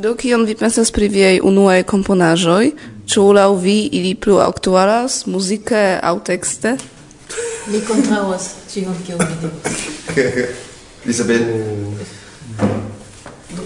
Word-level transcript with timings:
Do 0.00 0.14
kion 0.16 0.46
vi 0.48 0.54
pensas 0.56 0.88
pri 0.96 1.08
viaj 1.12 1.40
unuaj 1.44 1.82
komponaĵoj? 1.90 2.70
Ĉu 3.12 3.24
laŭ 3.36 3.50
vi 3.60 3.74
ili 3.98 4.14
plu 4.14 4.38
aktualas 4.40 5.26
muzike 5.26 5.82
aŭ 6.10 6.14
tekste? 6.24 6.72
Mi 7.66 7.80
kontraŭas 7.88 8.46
ĉion 8.72 8.96
kion 9.06 9.20
vi 9.20 9.36
diras. 9.42 10.54
Isabel. 11.12 11.44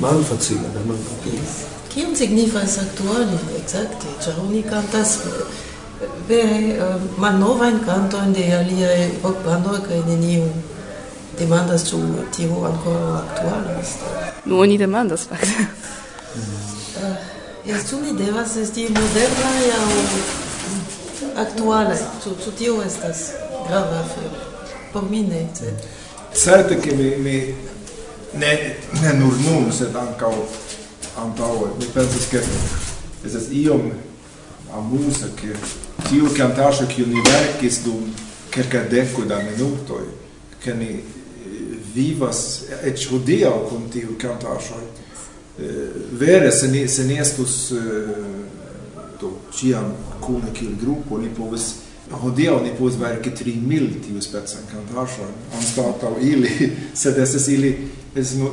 Malfacile, 0.01 0.75
da 0.75 0.83
malfacile. 0.89 1.47
Kion 1.95 2.19
signifas 2.19 2.81
aktuale 2.83 3.39
ekzakte? 3.61 4.19
Ĉar 4.27 4.43
oni 4.49 4.67
kantas 4.67 5.17
eh, 5.31 6.19
vere 6.29 6.61
eh, 6.75 7.09
malnovajn 7.23 7.79
kantojn 7.87 8.35
de 8.35 8.51
aliaj 8.59 9.11
rockbandoj 9.23 9.85
kaj 9.87 10.03
neniu 10.11 10.51
demandas 11.39 11.87
ĉu 11.93 12.03
tio 12.35 12.65
ankoraŭ 12.75 13.19
aktualas. 13.23 13.99
Nu, 14.45 14.65
oni 14.67 14.83
demandas 14.83 15.31
fakte. 15.31 15.71
Ja, 17.67 17.79
ĉu 17.89 18.01
ni 18.03 18.13
devas 18.19 18.57
esti 18.61 18.89
modernaj 18.93 19.69
aŭ 19.79 19.91
aktualaj? 21.45 21.99
Ĉu 22.25 22.35
ĉu 22.45 22.53
tio 22.59 22.75
estas 22.83 23.23
grava 23.69 24.01
afero? 24.01 24.43
Por 24.93 25.07
mi 25.11 25.23
ne, 25.23 25.47
sed... 25.59 25.87
Certe, 26.35 26.81
che 26.81 26.95
mi, 26.95 27.09
mi 27.23 27.55
ne, 28.35 28.53
ne 29.03 29.13
nur 29.19 29.39
nun, 29.47 29.71
sed 29.73 29.95
ankaŭ 29.97 30.33
antaŭe. 31.23 31.71
Mi 31.79 31.89
pensas, 31.95 32.27
ke 32.31 32.43
esas 33.27 33.49
iom 33.55 33.93
amusa, 34.75 35.31
ke 35.39 35.55
tiu 36.09 36.31
kantaĵo, 36.37 36.89
kiu 36.91 37.07
ni 37.07 37.23
verkis 37.31 37.85
dum 37.87 38.11
kelkadeko 38.55 39.25
da 39.31 39.39
minutoj, 39.43 40.05
ke 40.63 40.75
ni 40.75 40.99
vivas 41.95 42.65
eĉ 42.83 43.09
hodiaŭ 43.13 43.55
kun 43.71 43.89
tiu 43.95 44.19
kantaĵoj, 44.21 44.83
Eh, 45.59 45.91
vere 46.11 46.51
se 46.51 46.69
ne 46.69 46.89
se 46.89 47.05
ne 47.05 47.21
estus 47.21 47.71
eh, 47.71 47.77
to 49.21 49.41
ciam 49.53 49.93
cune 50.21 50.51
kiel 50.53 50.73
gruppo 50.81 51.19
ni 51.19 51.29
povis 51.29 51.67
hodiaŭ 52.11 52.57
ni 52.63 52.73
povis 52.79 52.97
verki 52.99 53.31
tri 53.31 53.55
mil 53.67 53.87
tiu 54.03 54.23
specan 54.23 54.67
kantaĵon 54.73 55.31
anstataŭ 55.55 56.11
ili 56.21 56.51
sed 57.03 57.19
estas 57.23 57.47
ili 57.49 57.71
estas 58.15 58.35
no 58.41 58.51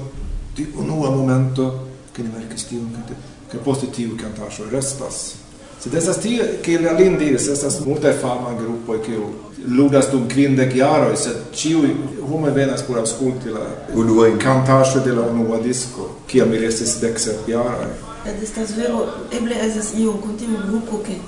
tiu 0.56 0.68
unua 0.78 1.10
momento 1.16 1.66
ke 2.14 2.22
ni 2.24 2.30
verkis 2.36 2.68
tiun 2.70 2.94
kante 2.94 3.18
kaj 3.52 3.64
poste 3.66 3.90
tiu 3.96 4.14
kantaĵo 4.22 4.70
restas. 4.72 5.36
Sed 5.82 5.98
estas 5.98 6.22
ke 6.62 6.78
la 6.80 6.94
lin 7.00 7.18
diris 7.18 7.48
estas 7.50 7.80
multaj 7.86 8.14
famaj 8.22 8.60
grupoj 8.62 9.02
kiu 9.06 9.34
ludas 9.68 10.12
dum 10.12 10.28
kvindek 10.30 10.76
jaroj, 10.76 11.16
sed 11.18 11.52
ĉiuj 11.56 11.90
homoj 12.30 12.52
venas 12.56 12.82
por 12.88 13.02
aŭskulti 13.02 13.54
la 13.54 13.66
unua 13.96 14.30
kantaĵo 14.40 15.04
de 15.06 15.14
la 15.14 15.28
unua 15.28 15.60
disko, 15.62 16.10
kiam 16.28 16.54
ili 16.54 16.66
estis 16.66 16.98
deksep 17.02 17.50
jaroj. 17.50 17.92
Ed 18.26 18.42
estas 18.44 18.76
vero, 18.78 19.06
eble 19.34 19.56
esas 19.68 19.94
io 19.98 20.12
continu 20.24 20.58
grupo 20.68 21.02
che 21.06 21.20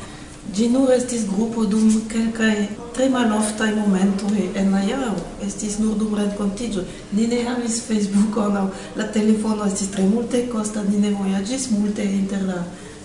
gi 0.54 0.68
nur 0.70 0.92
estis 0.92 1.26
grupo 1.26 1.66
dum 1.66 2.02
kelkaj 2.10 2.68
tre 2.94 3.10
maloftaj 3.10 3.72
momentoj 3.76 4.50
en 4.56 4.72
la 4.72 4.82
jaro, 4.84 5.14
estis 5.48 5.80
nur 5.80 5.96
dum 5.98 6.16
renkontiĝo. 6.16 6.84
Ni 7.12 7.28
ne 7.28 7.44
havis 7.44 7.82
Facebookon 7.88 8.58
aŭ 8.58 8.68
la 8.96 9.08
telefono 9.18 9.66
estis 9.66 9.90
tre 9.96 10.04
multe 10.04 10.48
kosta, 10.52 10.84
ni 10.90 10.98
ne 10.98 11.16
vojaĝis 11.20 11.70
multe 11.72 12.04
inter 12.04 12.44
la... 12.50 12.64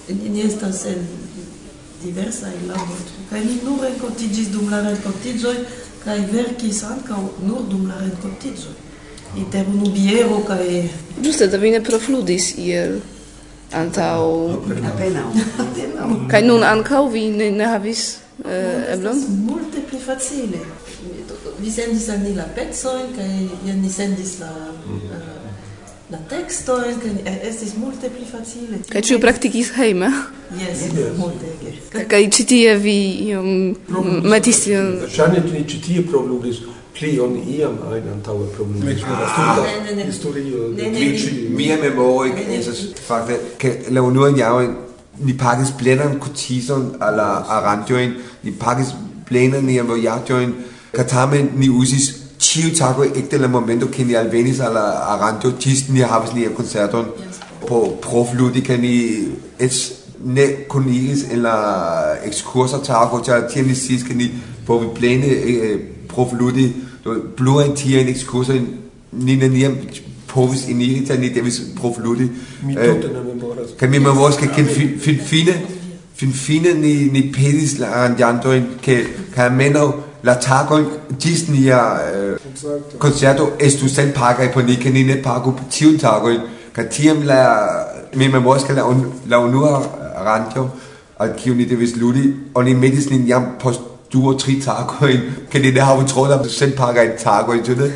Ni 0.08 0.40
estas 0.40 0.84
en 0.88 1.02
diversaj 2.02 2.54
landoj 2.66 3.17
kaj 3.30 3.44
ni 3.44 3.58
nur 3.64 3.82
renkontiĝis 3.84 4.48
dum 4.54 4.70
la 4.72 4.80
renkontiĝoj 4.86 5.56
kaj 6.04 6.18
verkis 6.32 6.82
ankaŭ 6.88 7.20
nur 7.46 7.64
dum 7.70 7.88
la 7.88 7.98
renkontiĝoj. 8.00 8.76
Inter 9.36 9.68
Nubiero 9.68 10.40
kaj 10.48 10.64
ĝuste 11.22 11.46
da 11.52 11.60
vi 11.60 11.70
ne 11.74 11.82
profludis 11.84 12.54
iel 12.58 13.00
antaŭ 13.76 14.22
apenaŭ. 14.92 15.26
Kaj 16.30 16.42
nun 16.46 16.64
ankaŭ 16.64 17.04
vi 17.12 17.28
ne, 17.30 17.50
ne 17.50 17.66
havis 17.68 18.04
eh, 18.44 18.94
eblon? 18.94 19.24
multe 19.44 19.84
pli 19.90 20.00
facile. 20.06 20.62
Vi 21.58 21.70
sendis 21.70 22.08
al 22.08 22.22
ni 22.22 22.34
la 22.34 22.46
pecojn 22.54 23.12
kaj 23.16 23.28
jen 23.66 23.82
ni 23.82 23.90
sendis 23.90 24.38
la 24.40 24.52
mm. 24.52 25.00
-hmm. 25.00 25.16
uh, 25.16 25.37
la 26.10 26.18
texto 26.28 26.78
estis 27.48 27.74
multe 27.76 28.08
pli 28.08 28.24
facile. 28.24 28.80
Kaj 28.88 29.02
ĉu 29.04 29.18
praktikis 29.20 29.74
hejme? 29.76 30.08
Yes, 30.56 30.86
Jes, 30.88 31.12
multege. 31.18 31.74
Kaj 32.08 32.22
ĉi 32.32 32.46
tie 32.48 32.76
vi 32.80 32.96
iom 33.28 33.50
metis 34.24 34.62
tion? 34.64 34.94
Ŝajne 35.12 35.44
ni 35.44 35.64
ĉi 35.68 35.80
tie 35.84 36.04
provlugis 36.08 36.62
pli 36.96 37.12
on 37.20 37.36
iam 37.36 37.76
ajn 37.92 38.08
antaŭe 38.14 38.48
problemis. 38.56 39.04
Ah, 39.04 39.60
ne, 39.60 39.74
ne, 39.84 39.96
ne. 40.00 40.06
historio 40.08 40.70
de 40.78 40.88
mia 41.54 41.76
memoroj 41.82 42.32
estas 42.56 42.80
fakte 43.06 43.38
ke 43.58 43.74
la 43.90 44.02
unuan 44.02 44.36
jaron 44.38 44.74
ni 45.20 45.36
pagis 45.36 45.70
plenan 45.78 46.18
kutizon 46.18 46.94
al 47.00 47.16
la 47.20 47.28
arantojn, 47.58 48.16
ni 48.42 48.52
pagis 48.52 48.94
plenan 49.28 49.66
nian 49.66 49.86
vojaĝojn, 49.86 50.54
kaj 50.96 51.06
tamen 51.12 51.52
ni 51.60 51.68
uzis 51.68 52.08
Chiu 52.38 52.70
este 53.14 53.36
el 53.36 53.48
momento 53.48 53.90
que 53.90 54.04
ni 54.04 54.14
al 54.14 54.28
venis 54.28 54.60
al 54.60 54.76
aranto 54.76 55.54
tis 55.54 55.88
ni 55.88 56.02
havas 56.02 56.34
ni 56.34 56.44
concerton 56.44 57.06
po 57.66 57.98
prof 58.00 58.32
ludica 58.32 58.76
ni 58.76 59.28
es 59.58 60.04
ne 60.24 60.66
konigis 60.68 61.24
en 61.30 61.42
la 61.42 62.18
excursa 62.24 62.80
tago 62.80 63.20
ta 63.20 63.46
tieni 63.46 63.74
sis 63.74 64.04
que 64.04 64.14
ni 64.14 64.30
po 64.64 64.78
vi 64.78 64.86
plene 64.86 65.28
prof 66.06 66.32
ludi 66.32 66.72
blue 67.36 67.60
en 67.64 67.74
tien 67.74 68.08
excursa 68.08 68.52
ni 69.12 69.36
ne 69.36 69.48
ni 69.48 69.64
povis 70.28 70.68
in 70.68 70.80
irita 70.80 71.16
ni 71.16 71.30
devis 71.30 71.58
prof 71.74 71.98
ludi 71.98 72.30
eh, 72.76 72.94
kan 73.76 73.90
mi 73.90 73.98
memos 73.98 74.36
ke 74.36 74.46
ken 74.54 74.66
fin 74.66 75.18
fine 75.18 75.54
fin 76.14 76.32
fine 76.32 76.74
ni 76.74 76.92
ni 77.10 77.22
pedis 77.22 77.78
la 77.78 78.04
anjanto 78.04 78.54
kan 79.34 79.56
menau 79.56 80.07
la 80.22 80.34
tagon 80.34 80.86
ĝis 81.18 81.48
nia 81.48 81.80
koncerto 82.98 83.52
eh, 83.58 83.66
estu 83.66 83.88
senpagaj 83.88 84.52
por 84.52 84.64
ni 84.64 84.76
ke 84.76 84.90
ni 84.90 85.04
ne 85.04 85.16
pagu 85.22 85.54
tiun 85.70 85.98
tagon 85.98 86.40
kaj 86.72 86.88
tiam 86.96 87.22
la 87.26 87.40
mi 88.14 88.28
memoras 88.28 88.64
ke 88.64 88.72
la, 88.72 88.84
un, 88.84 89.04
la 89.28 89.38
unua 89.38 89.82
ranto 90.24 90.68
al 91.18 91.34
kiu 91.34 91.54
ni 91.54 91.66
devis 91.66 91.96
ludi 91.96 92.24
oni 92.54 92.74
medis 92.74 93.10
nin 93.10 93.26
jam 93.26 93.54
post 93.62 93.80
du 94.10 94.28
o 94.28 94.34
tri 94.34 94.58
tagojn 94.60 95.48
ke 95.50 95.58
ni 95.58 95.72
ne 95.72 95.80
havu 95.80 96.06
sen 96.08 96.16
paga 96.16 96.48
senpagajn 96.48 97.16
tagojn 97.24 97.64
ĉu 97.64 97.76
ne 97.76 97.90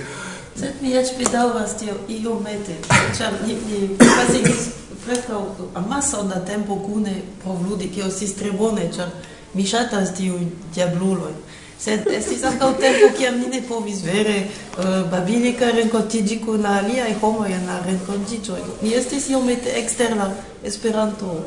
Sed 0.53 0.83
mi 0.83 0.91
eĉ 0.93 1.15
bedaŭras 1.17 1.79
tio 1.81 1.95
iomete, 2.13 2.75
ĉar 3.17 3.39
ni, 3.47 3.55
ni 3.69 3.79
pasigis 3.97 4.67
preskaŭ 5.05 5.41
amason 5.81 6.29
da 6.29 6.43
tempo 6.45 6.77
kune 6.77 7.15
por 7.45 7.57
ludi, 7.63 7.89
kio 7.89 8.11
estis 8.11 8.35
tre 8.37 8.51
bone, 8.53 8.85
ĉar 8.93 9.09
mi 9.55 9.65
ŝatas 9.65 10.13
tiujn 10.19 10.51
diablulojn 10.75 11.39
sed 11.83 12.07
estis 12.15 12.45
ankaŭ 12.47 12.73
tempo 12.81 13.11
kiam 13.19 13.41
ni 13.41 13.49
ne 13.51 13.63
povis 13.69 14.03
vere 14.07 14.37
uh, 14.45 15.11
babili 15.11 15.53
kaj 15.59 15.73
renkontiĝi 15.81 16.39
kun 16.45 16.63
la 16.63 16.79
aliaj 16.83 17.13
homoj 17.21 17.51
en 17.53 17.67
la 17.67 17.81
renkontiĝoj. 17.87 18.63
Ni 18.83 18.95
estis 18.95 19.29
iomete 19.31 19.75
ekster 19.83 20.17
la 20.17 20.31
Esperanto. 20.63 21.41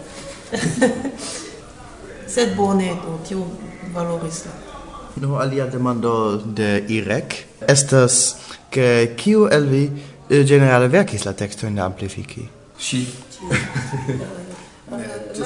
sed 2.35 2.55
bone, 2.55 2.89
do, 3.03 3.19
tio 3.27 3.45
valoris 3.93 4.45
la. 4.45 4.51
No, 5.21 5.37
alia 5.39 5.65
demando 5.71 6.41
de 6.45 6.83
Irek 6.91 7.35
estas 7.71 8.35
ke 8.69 9.15
kiu 9.15 9.47
el 9.47 9.69
vi 9.71 9.83
eh, 9.87 10.43
generale 10.43 10.89
verkis 10.91 11.23
la 11.25 11.33
tekstojn 11.33 11.75
de 11.75 11.81
Amplifiki? 11.81 12.47
Ŝi. 12.79 13.05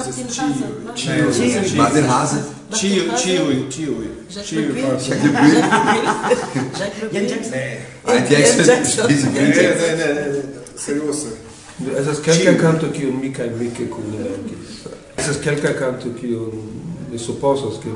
Martin 0.00 0.26
Hase. 0.26 1.76
Martin 1.76 2.04
Hase. 2.10 2.59
Tio, 2.70 3.02
tio, 3.14 3.66
tio. 3.68 3.94
Tio, 4.28 4.62
Jan 7.10 7.26
Jackson. 7.26 7.58
Jan 8.04 8.26
Jackson. 8.28 8.80
Seriously. 10.76 11.32
Es 11.96 12.06
ist 12.06 12.22
quelqu'un 12.22 12.56
canto 12.56 12.90
que 12.92 13.06
un 13.06 13.20
mica 13.20 13.44
mica 13.46 13.84
kunelakis. 13.84 14.86
Es 15.16 15.28
ist 15.28 15.42
quelqu'un 15.42 15.74
canto 15.74 16.14
que 16.14 16.26
un 16.26 16.80
mi 17.10 17.18
supposas 17.18 17.78
che 17.78 17.88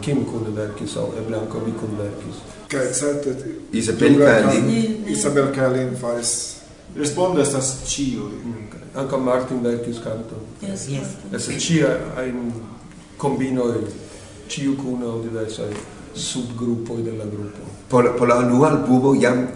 Kim 0.00 0.24
kunelakis 0.24 0.96
au 0.96 1.12
Blanco 1.26 1.58
mi 1.60 1.72
kunelakis. 1.72 2.36
Kaj 2.68 2.92
certe 2.92 3.36
Isabel 3.70 4.18
Kalin. 4.18 5.04
Isabel 5.06 5.50
Kalin 5.52 5.96
faris 5.96 6.56
respondas 6.96 7.54
as 7.54 7.82
tio. 7.84 8.30
Anca 8.94 9.16
Martin 9.18 9.62
verkis 9.62 10.00
canto. 10.00 10.36
Yes, 10.60 10.88
yes. 10.88 11.06
Es 11.32 11.48
cia 11.58 12.14
ein 12.16 12.52
combinoi 13.18 13.84
ciu 14.48 14.76
cun 14.76 15.02
au 15.02 15.20
diversai 15.20 15.72
subgruppoi 16.12 17.02
della 17.02 17.24
gruppo. 17.24 17.60
Por, 17.88 18.14
por 18.14 18.28
la 18.28 18.40
nua 18.40 18.68
albumo 18.68 19.14
jam, 19.14 19.48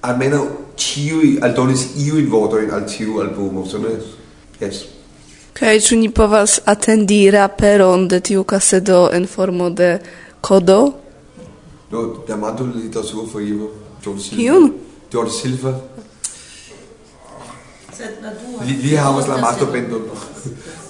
almeno 0.00 0.72
ciui 0.76 1.38
aldonis 1.40 1.94
iuin 1.96 2.28
votoin 2.28 2.70
al 2.70 2.86
ciu 2.86 3.20
albumo, 3.20 3.64
so 3.64 3.78
ne? 3.78 3.96
Yes. 4.60 4.84
Kaj, 5.54 5.78
ĉu 5.86 5.96
ni 5.96 6.10
povas 6.10 6.60
atendi 6.66 7.30
raperon 7.30 8.08
de 8.08 8.20
tiu 8.20 8.44
kasedo 8.44 9.08
en 9.12 9.26
formo 9.26 9.70
de 9.70 9.98
kodo? 10.40 10.92
Do, 11.90 12.24
demando 12.28 12.66
li 12.66 12.88
da 12.88 13.02
suo 13.02 13.26
Silva. 13.26 13.68
Kiun? 14.36 14.72
George 15.10 15.32
Silva. 15.32 15.72
Sed 17.92 18.18
la 18.22 18.32
dua. 18.34 18.64
Li, 18.66 18.74
li 18.82 18.96
havas 18.96 19.28
la 19.28 19.38
mato 19.38 19.66
pendon. 19.72 20.02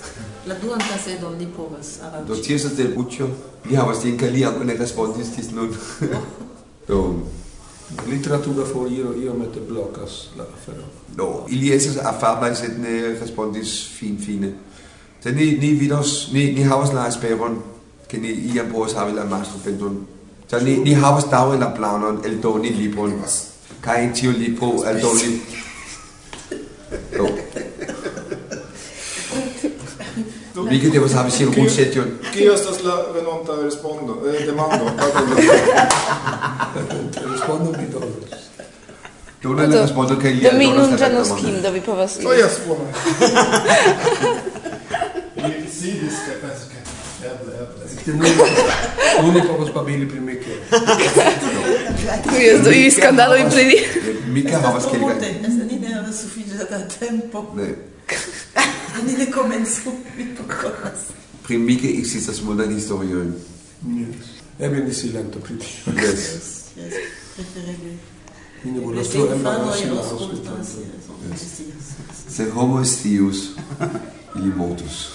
La 0.47 0.55
duan 0.61 0.81
tasedon 0.81 1.39
li 1.39 1.47
povas 1.57 1.99
Do 2.01 2.07
aranĝi. 2.07 2.43
tio 2.43 2.57
estas 2.57 2.77
de 2.77 2.85
Buccio. 2.97 3.29
Li 3.65 3.77
havas 3.77 4.03
tion 4.03 4.19
kaj 4.19 4.31
li 4.31 4.45
ankaŭ 4.45 4.65
ne 4.65 4.75
respondis 4.77 5.31
tis 5.37 5.51
nun. 5.51 5.71
Do, 6.89 6.99
Literatura 8.09 8.65
foriro 8.67 9.13
iomete 9.15 9.61
blokas 9.61 10.29
la 10.37 10.45
afero. 10.45 10.85
no, 11.17 11.47
ili 11.49 11.69
estas 11.73 11.97
afablaj, 12.05 12.55
sed 12.57 12.79
ne 12.81 13.15
respondis 13.21 13.89
fin 13.99 14.19
fine. 14.19 14.53
Sed 15.23 15.37
ni, 15.37 15.53
ni 15.61 15.73
vidos, 15.75 16.29
ni, 16.33 16.53
ni 16.53 16.63
havas 16.63 16.93
la 16.93 17.07
esperon, 17.09 17.59
ke 18.09 18.19
ni 18.19 18.29
iam 18.55 18.73
povas 18.73 18.95
havi 18.95 19.13
la 19.13 19.25
mastopendon. 19.25 20.07
Så 20.51 20.61
ni, 20.61 20.77
ni 20.77 20.95
havas 20.95 21.25
daŭre 21.31 21.59
la 21.59 21.71
planon 21.75 22.21
eldoni 22.25 22.71
libron. 22.71 23.13
Kaj 23.81 24.13
tiu 24.15 24.31
libro 24.33 24.85
eldoni... 24.89 25.39
Do. 27.17 27.29
Vi 30.71 30.97
är 30.97 31.01
vad 31.01 31.11
han 31.11 31.31
vill 31.39 31.49
hon 31.57 31.71
sett 31.71 31.97
ju. 31.97 32.03
Kiostas 32.33 32.83
la 32.85 33.13
venonta 33.15 33.53
respondo, 33.53 34.13
eh, 34.29 34.47
demando. 34.47 34.85
Respondo 37.33 37.79
mi 37.79 37.87
do. 37.93 38.01
Do 39.43 39.49
ne 39.53 39.67
la 39.67 39.83
respondo 39.83 40.17
che 40.17 40.29
li. 40.31 40.41
Do 40.41 40.57
mi 40.57 40.73
non 40.73 40.97
già 40.97 41.09
non 41.09 41.25
skim 41.25 41.61
do 41.61 41.71
vi 41.71 41.81
povas. 41.81 42.19
To 42.19 42.33
ja 42.33 42.49
spoma. 42.49 42.85
Ili 45.35 45.69
sidis 45.81 46.15
che 46.25 46.33
penso 46.43 46.67
che 46.69 46.83
Uno 49.21 49.41
povos 49.47 49.71
babili 49.71 50.07
pri 50.07 50.19
mi 50.19 50.39
che. 50.39 50.61
Tu 52.23 52.35
je 52.35 52.61
do 52.61 52.71
i 52.71 52.91
skandalo 52.91 53.35
i 53.35 53.45
pri. 53.45 53.87
Mika 54.27 54.59
havas 54.59 54.85
kelkaj. 54.87 55.19
Ne, 55.21 55.31
ne, 55.31 55.49
ne, 55.49 55.49
ne, 55.49 55.65
ne, 55.65 55.65
ne, 55.65 55.79
ne, 55.79 55.89
ne, 55.89 56.01
ne, 56.01 56.11
ne, 56.75 57.55
ne, 57.55 57.67
ne, 57.67 57.67
ne, 57.67 57.95
Ni 59.03 59.13
ne 59.13 59.31
komencu, 59.31 59.93
mi 60.17 60.27
pokonas. 60.37 61.01
Primige 61.43 61.89
existas 61.89 62.43
multaj 62.43 62.75
historioj. 62.75 63.27
Yes. 63.87 64.27
Eble 64.59 64.85
ni 64.85 64.95
silento 64.95 65.39
pri 65.39 65.59
tio. 65.59 65.93
Yes. 66.03 66.19
Yes. 66.77 66.95
Prefereble. 67.35 67.97
Mi 68.65 68.71
ne 68.73 68.81
volas 68.81 69.09
tro 69.09 69.27
embarasi 69.33 69.85
la 69.91 70.01
aŭskultantojn. 70.01 70.87
Se 72.29 72.51
homo 72.51 72.85
scius, 72.85 73.49
ili 74.37 74.53
mortus. 74.57 75.09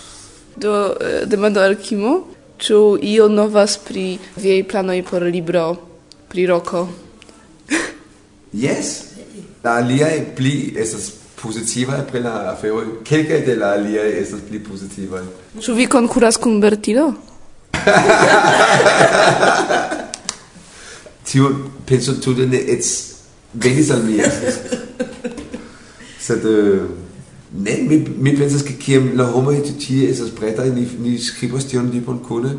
Do 0.55 0.95
eh, 1.01 1.25
demando 1.25 1.61
al 1.61 1.75
Kimo, 1.75 2.27
ĉu 2.57 2.97
io 3.01 3.27
novas 3.27 3.77
pri 3.87 4.17
viaj 4.35 4.63
planoj 4.67 5.03
por 5.09 5.23
libro 5.23 5.75
pri 6.29 6.45
roko? 6.45 6.87
Yes. 8.53 8.95
La 9.63 9.79
aliaj 9.79 10.35
pli 10.35 10.73
estas 10.77 11.11
positivae 11.41 12.03
pri 12.11 12.19
la 12.23 12.33
aferoj, 12.53 12.85
kelkaj 13.07 13.41
de 13.45 13.55
la 13.55 13.67
aliaj 13.77 14.09
estas 14.21 14.41
pli 14.47 14.59
pozitivaj. 14.63 15.23
Ĉu 15.63 15.71
vi 15.77 15.85
konkuras 15.87 16.37
kun 16.37 16.61
Bertino? 16.61 17.13
Tio 21.29 21.45
penso 21.85 22.13
tute 22.21 22.47
ne 22.47 22.59
ets 22.75 22.89
venis 23.53 23.91
al 23.91 24.03
mi. 24.03 24.17
Sed 26.19 26.45
eh, 26.45 26.81
ne, 27.53 27.77
mi, 27.87 28.05
mi 28.17 28.37
pensas 28.37 28.63
ke 28.65 28.73
kiam 28.81 29.11
la 29.17 29.25
homoj 29.31 29.61
ĉi 29.67 29.73
tie 29.85 30.09
estas 30.09 30.29
pretaj, 30.35 30.69
ni, 30.75 30.87
ni 30.99 31.17
skribas 31.21 31.65
tion 31.69 31.91
tipon 31.93 32.19
kune, 32.25 32.51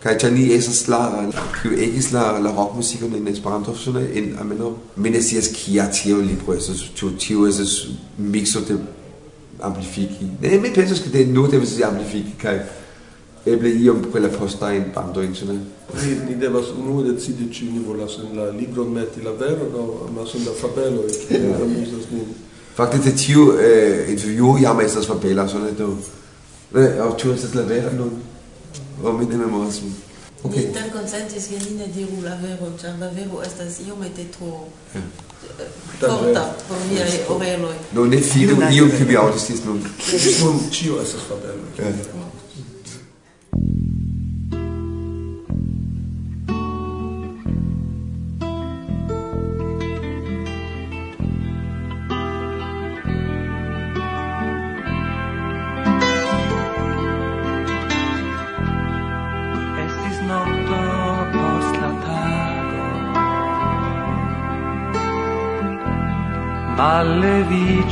Kaj 0.00 0.14
ĉar 0.16 0.30
ni 0.32 0.46
estas 0.54 0.86
la, 0.88 1.00
kiu 1.58 1.74
egis 1.76 2.06
la, 2.14 2.38
la 2.40 2.50
rockmusikon 2.56 3.18
en 3.18 3.26
Esperanto 3.28 3.74
sone 3.76 4.06
en 4.16 4.30
ne 4.96 5.20
scias 5.20 5.50
kia 5.52 5.90
tio 5.92 6.16
libro 6.16 6.54
estas, 6.54 6.80
ĉu 6.96 7.10
tio 7.20 7.46
estas 7.46 7.74
mikso 8.16 8.60
de 8.68 8.78
amplifiki. 9.60 10.24
Ne, 10.40 10.58
mi 10.58 10.72
pensas 10.72 11.02
ke 11.04 11.10
de 11.12 11.26
nur 11.26 11.50
devas 11.50 11.74
amplifiki 11.84 12.32
kaj 12.40 12.62
eble 13.46 13.74
iom 13.82 14.00
pri 14.12 14.22
la 14.24 14.30
postajn 14.32 14.88
bandojn, 14.94 15.34
ĉu 15.36 15.50
ne? 15.50 15.58
Ni, 16.00 16.14
ni 16.28 16.38
devas 16.40 16.72
unue 16.78 17.04
decidi 17.12 17.50
ĉu 17.52 17.68
ni 17.72 17.84
volas 17.84 18.16
en 18.24 18.36
la 18.38 18.50
libron 18.56 18.92
meti 18.96 19.20
la 19.24 19.36
veron 19.36 19.76
aŭ 19.82 19.86
amas 20.08 20.34
en 20.34 20.48
la 20.48 20.56
fabeloj, 20.62 21.12
kiu 21.26 21.52
amuzas 21.60 22.08
nin. 22.12 22.32
Fakte 22.76 23.02
de 23.04 23.12
tiu 23.12 23.50
eh, 23.60 24.08
interview 24.08 24.56
jam 24.62 24.80
estas 24.80 25.12
fabela, 25.12 25.48
så 25.48 25.60
ne 25.60 25.76
do. 25.76 25.92
Ne, 26.72 26.88
aŭ 27.04 27.12
ĉu 27.20 27.36
estas 27.36 27.54
la 27.54 27.68
vera 27.68 27.92
nun? 27.92 28.29
O 29.02 29.12
mi 29.12 29.24
Omine 29.24 29.36
memoasum. 29.36 29.94
Ok. 30.42 30.56
Mi 30.56 30.70
tal 30.70 30.90
consentis 30.92 31.46
che 31.48 31.56
ni 31.64 31.76
ne 31.76 31.86
diru 31.94 32.22
la 32.22 32.36
vero, 32.40 32.72
ĉar 32.80 32.98
la 32.98 33.08
vero 33.08 33.42
estas 33.42 33.80
iomete 33.86 34.28
tro 34.30 34.68
forta 35.98 36.56
eh, 36.56 36.62
por 36.68 36.76
viaj 36.88 37.12
oreloj. 37.28 37.76
Do 37.92 38.04
ne 38.04 38.20
fidu 38.20 38.56
iom, 38.72 38.90
ke 38.90 39.04
vi 39.04 39.16
aŭdis 39.16 39.46
ĝis 39.48 39.64
nun. 39.64 39.80
Nun 40.40 40.60
ĉio 40.72 41.00
estas 41.02 41.26
fabelo. 41.28 41.64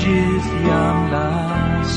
gyfrwyddion 0.02 0.98
las. 1.12 1.92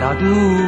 La 0.00 0.10
dŵr 0.20 0.65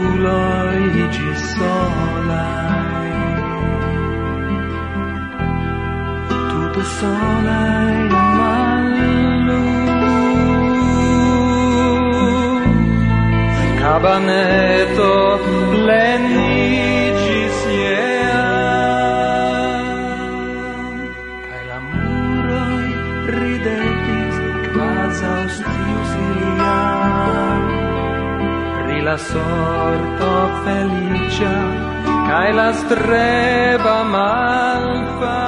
la 29.08 29.16
sorto 29.16 30.32
felicia, 30.64 31.54
cae 32.28 32.52
la 32.52 32.72
streba 32.74 34.04
malfa. 34.04 35.38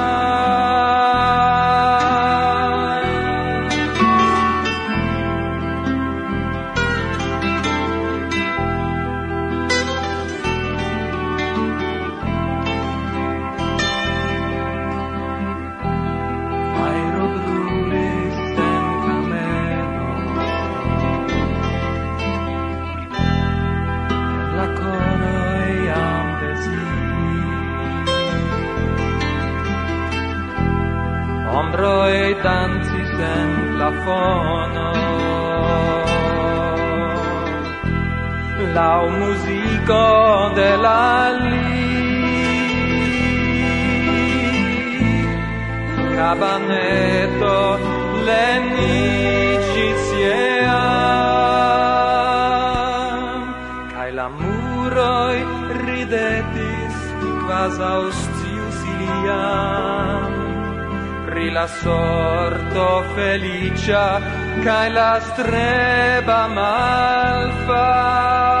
haroj 31.81 32.17
dancis 32.43 33.13
en 33.35 33.49
la 33.79 33.89
fono. 34.03 34.89
Lau 38.75 39.03
musico 39.21 40.03
de 40.55 40.71
la 40.85 41.29
li, 41.43 41.67
cabaneto 46.15 47.59
lenicis 48.27 50.05
iam, 50.29 51.11
cae 53.93 54.11
la 54.19 54.27
muroi 54.39 55.39
ridetis 55.83 56.95
quas 57.45 57.75
aus 57.93 58.19
iliam 58.93 59.80
pri 61.41 61.49
la 61.49 61.65
sorto 61.65 63.03
felicia, 63.15 64.21
cae 64.63 64.89
la 64.89 65.19
streba 65.19 66.47
malfa. 66.47 68.60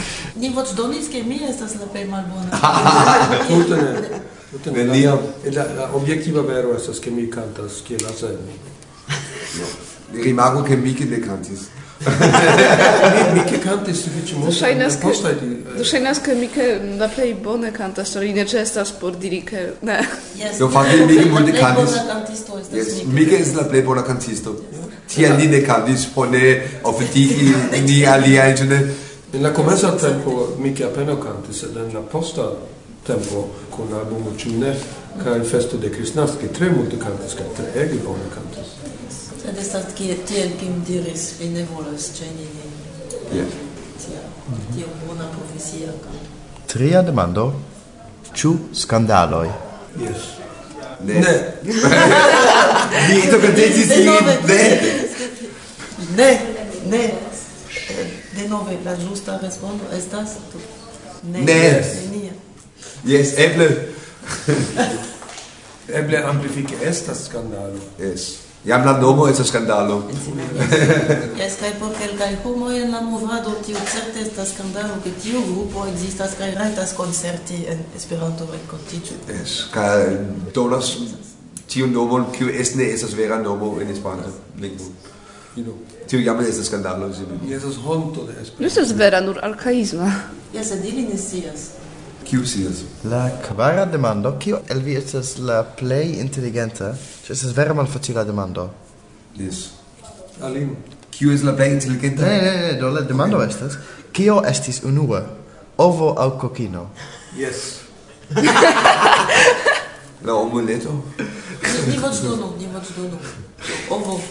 Ni 0.41 0.49
voĉdonis 0.49 0.77
donis 0.77 1.09
ke 1.13 1.23
mi 1.23 1.37
estas 1.47 1.75
la 1.79 1.87
plej 1.93 2.07
malbona. 2.09 2.61
Tute 3.47 3.77
ne. 3.77 4.21
Tute 4.51 4.71
ne. 4.71 4.83
Neniam. 4.83 5.19
La, 5.55 5.65
la 5.77 5.89
objektiva 5.93 6.41
vero 6.41 6.73
estas 6.75 6.99
ke 6.99 7.11
mi 7.11 7.27
kantas 7.29 7.83
kiel 7.87 8.01
Arsene. 8.09 8.57
No. 9.59 9.69
Rimarku 10.23 10.63
ke 10.67 10.77
mi 10.77 10.95
ne 11.09 11.21
kantis. 11.21 11.69
Mike 13.35 13.59
kantis 13.63 14.01
sufiĉe 14.03 14.35
multe. 14.39 14.55
Ŝajnas 14.57 14.97
ke 15.01 15.11
do 15.77 15.85
ŝajnas 15.85 16.21
ke 16.25 16.35
mi 16.35 16.47
ke 16.49 16.67
la 16.99 17.09
plej 17.15 17.35
bone 17.43 17.69
kantas, 17.75 18.13
ĉar 18.15 18.25
ne 18.35 18.45
ĉestas 18.45 18.93
por 19.01 19.19
diri 19.21 19.41
ke 19.45 19.67
ne. 19.81 19.99
Yes. 20.39 20.57
Do 20.57 20.69
fakte 20.73 21.05
Mike 21.05 21.29
multe 21.29 21.53
kantis. 21.59 23.05
Mike 23.13 23.37
estas 23.37 23.55
la 23.61 23.67
plej 23.69 23.85
bona 23.85 24.01
kantisto. 24.07 24.55
Tiel 25.07 25.37
ni 25.37 25.47
ne 25.53 25.61
kantis 25.61 26.07
por 26.15 26.33
ne 26.33 26.61
ofendigi 26.83 27.53
ni 27.85 28.01
aliajn, 28.07 28.57
ĉu? 28.57 28.81
In 29.33 29.41
la 29.41 29.51
comenza 29.51 29.93
tempo 29.93 30.55
mica 30.57 30.87
appena 30.87 31.17
canti, 31.17 31.53
sed 31.53 31.73
in 31.77 31.93
la 31.93 31.99
posta 31.99 32.53
tempo 33.01 33.53
con 33.69 33.93
albumo 33.93 34.35
Ciune 34.35 34.77
ca 35.23 35.35
il 35.35 35.45
festo 35.45 35.77
de 35.77 35.89
Krishnas, 35.89 36.35
che 36.35 36.51
tre 36.51 36.69
multe 36.69 36.97
cantis, 36.97 37.35
ca 37.35 37.43
tre 37.43 37.73
ege 37.73 37.95
bone 37.95 38.27
cantis. 38.27 38.67
Sed 39.41 39.57
estas 39.57 39.93
tiel 39.93 40.55
kim 40.57 40.83
diris, 40.83 41.37
vi 41.37 41.47
ne 41.47 41.65
volas 41.71 42.11
ceni 42.13 42.45
ni. 42.45 43.37
Yes. 43.37 43.53
Tio 44.75 44.87
bona 45.05 45.23
profesia 45.23 45.87
canto. 45.87 46.27
Tria 46.65 47.01
demando, 47.01 47.61
ciu 48.33 48.67
scandaloi? 48.71 49.49
Yes. 49.95 50.39
Ne. 50.99 51.19
Ne. 51.19 51.57
Dito 53.07 53.39
che 53.39 53.53
dici 53.53 53.83
sì, 53.83 54.03
ne. 54.03 54.99
Ne, 56.15 56.41
ne. 56.83 57.13
Eh. 57.87 58.20
De 58.35 58.47
nove, 58.47 58.77
la 58.85 58.95
justa 58.95 59.37
respondo, 59.37 59.83
estas 59.97 60.37
tu. 60.51 60.59
Nes. 61.23 61.85
Yes, 63.03 63.33
eble. 63.37 63.67
eble 65.99 66.17
amplifique 66.17 66.75
estas 66.83 67.25
scandalo. 67.25 67.79
Yes. 67.99 68.37
Jam 68.65 68.85
la 68.85 68.97
nomo 68.97 69.27
estas 69.27 69.47
scandalo. 69.47 70.03
Yes, 71.37 71.57
kai 71.59 71.73
por 71.79 71.93
kel 71.97 72.17
kai 72.17 72.35
homo 72.43 72.69
en 72.71 72.91
la 72.91 73.01
movado 73.01 73.55
tiu 73.65 73.75
certe 73.75 74.21
estas 74.21 74.53
scandalo 74.53 75.01
ke 75.03 75.11
tiu 75.21 75.41
grupo 75.41 75.87
existas 75.87 76.35
kai 76.37 76.51
rentas 76.55 76.93
concerti 76.93 77.65
en 77.67 77.85
Esperanto 77.97 78.45
renkontiĝo. 78.51 79.17
Yes, 79.27 79.65
kai 79.73 80.17
donas 80.53 80.97
tiu 81.67 81.87
nomo 81.87 82.27
kiu 82.31 82.49
es 82.49 82.75
ne 82.75 82.91
estas 82.93 83.17
vera 83.17 83.41
nomo 83.41 83.79
en 83.81 83.89
Esperanto 83.89 84.29
lingvo. 84.59 84.85
Yes. 84.85 85.20
you 85.55 85.63
know. 85.63 85.75
Tiu 86.07 86.19
jam 86.19 86.39
estas 86.39 86.67
skandalo, 86.67 87.09
ĝi. 87.13 87.25
Ni 87.43 87.53
estas 87.55 87.77
honto 87.83 88.25
de 88.27 88.35
Esperanto. 88.41 88.67
Estas 88.67 88.93
vera 88.97 89.21
nur 89.21 89.39
arkaisma. 89.43 90.11
Ja, 90.53 90.63
sed 90.63 90.85
ili 90.85 91.03
ne 91.07 91.17
scias. 91.17 91.69
Kiu 92.27 92.45
scias? 92.45 92.83
La 93.03 93.29
kvara 93.47 93.85
demando, 93.85 94.37
kio 94.39 94.61
el 94.69 94.81
vi 94.85 94.95
estas 94.95 95.37
la 95.37 95.63
plej 95.63 96.17
inteligenta? 96.21 96.93
Ĉu 97.25 97.33
estas 97.33 97.55
vera 97.57 97.73
malfacila 97.73 98.23
demando. 98.23 98.69
Yes. 99.37 99.69
Alim. 100.41 100.75
Kiu 101.11 101.31
es 101.35 101.43
la 101.43 101.55
plej 101.55 101.73
inteligenta? 101.77 102.25
Ne, 102.25 102.41
ne, 102.41 102.55
ne, 102.61 102.73
do 102.79 102.89
la 102.89 103.01
demando 103.01 103.37
okay. 103.37 103.49
estas. 103.49 103.77
Kio 104.11 104.41
estis 104.47 104.83
unua? 104.83 105.23
Ovo 105.77 106.13
aŭ 106.19 106.29
kokino? 106.39 106.89
Yes. 107.37 107.81
la 110.25 110.33
omuleto. 110.35 111.03
ni 111.85 111.91
nie 111.91 111.99
vodz 111.99 112.21
donu, 112.23 112.53
ni 112.59 112.67
vodz 112.73 112.91
donu. 112.97 113.17
Ovo. 113.89 114.21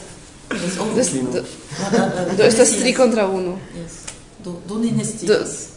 Das 0.50 0.62
ist 0.62 0.78
das, 0.96 1.10
do, 1.32 2.36
do 2.36 2.42
estas 2.42 2.70
tri 2.80 2.92
kontraŭ 2.94 3.30
unu. 3.30 3.54
Yes. 3.74 3.92
Do, 4.44 4.60
do 4.68 4.78
ni 4.78 4.90
ne 4.90 5.04
scias. 5.04 5.68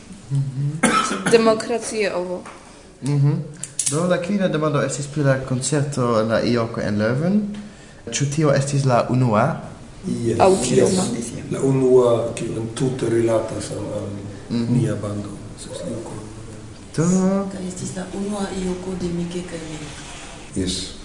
Demokracie 1.32 2.14
ovo. 2.14 2.42
Mhm. 3.02 3.14
Mm 3.14 3.60
do 3.90 4.06
la 4.06 4.22
kvina 4.22 4.48
demando 4.48 4.80
estis 4.82 5.06
pri 5.06 5.22
la 5.22 5.40
koncerto 5.48 6.20
en 6.20 6.28
la 6.28 6.40
Ioko 6.40 6.80
en 6.80 6.98
Leuven. 6.98 7.40
Ĉu 8.10 8.26
tio 8.34 8.52
estis 8.54 8.84
la 8.84 9.06
unua? 9.10 9.60
Yes. 10.06 10.38
Aŭ 10.38 10.50
yes. 10.50 10.70
yes. 10.70 11.30
La 11.50 11.60
unua 11.62 12.32
kiu 12.34 12.54
entute 12.56 13.08
rilatas 13.08 13.70
al 13.70 13.82
mm 14.50 14.66
-hmm. 14.66 14.76
nia 14.76 14.94
bando. 14.94 15.28
Do... 16.96 17.04
Kaj 17.52 17.68
estis 17.68 17.96
la 17.96 18.06
unua 18.14 18.46
Ioko 18.64 18.94
de 19.00 19.08
Mike 19.08 19.42
kaj 19.50 19.58
mi. 19.58 19.78
Yes. 20.62 20.99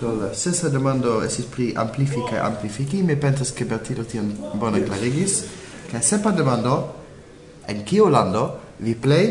Do 0.00 0.14
la 0.16 0.34
sesa 0.34 0.68
demando 0.68 1.18
estis 1.24 1.44
pri 1.52 1.74
amplifi 1.76 2.22
kaj 2.30 2.38
amplifiki, 2.40 3.02
mi 3.02 3.16
pensas 3.20 3.50
ke 3.52 3.66
Bertilo 3.68 4.04
tion 4.04 4.30
bone 4.54 4.80
klarigis. 4.86 5.42
Kaj 5.90 6.00
sepa 6.02 6.30
demando, 6.32 6.76
en 7.68 7.84
kiu 7.84 8.08
lando 8.08 8.46
vi 8.78 8.94
plej 8.94 9.26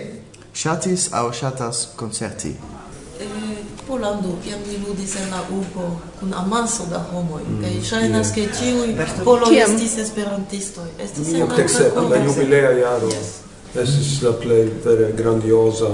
ŝatis 0.54 1.08
aŭ 1.14 1.32
ŝatas 1.34 1.88
koncerti? 1.96 2.54
Polando, 3.88 4.36
kiam 4.46 4.60
ni 4.70 4.78
ludis 4.86 5.16
en 5.18 5.32
la 5.34 5.42
urbo 5.50 5.88
kun 6.20 6.34
amaso 6.38 6.86
da 6.92 7.00
homoj, 7.12 7.42
mm, 7.42 7.62
kaj 7.64 7.72
ŝajnas 7.90 8.34
ke 8.36 8.44
ĉiuj 8.60 8.92
poloj 9.26 9.56
estis 9.64 9.98
esperantistoj. 10.06 10.86
Estis 11.06 11.34
en 11.34 12.10
la 12.12 12.20
jubilea 12.28 12.72
jaro. 12.78 13.10
Estis 13.74 14.22
la 14.22 14.38
plej 14.44 14.68
vere 14.86 15.14
grandioza 15.18 15.90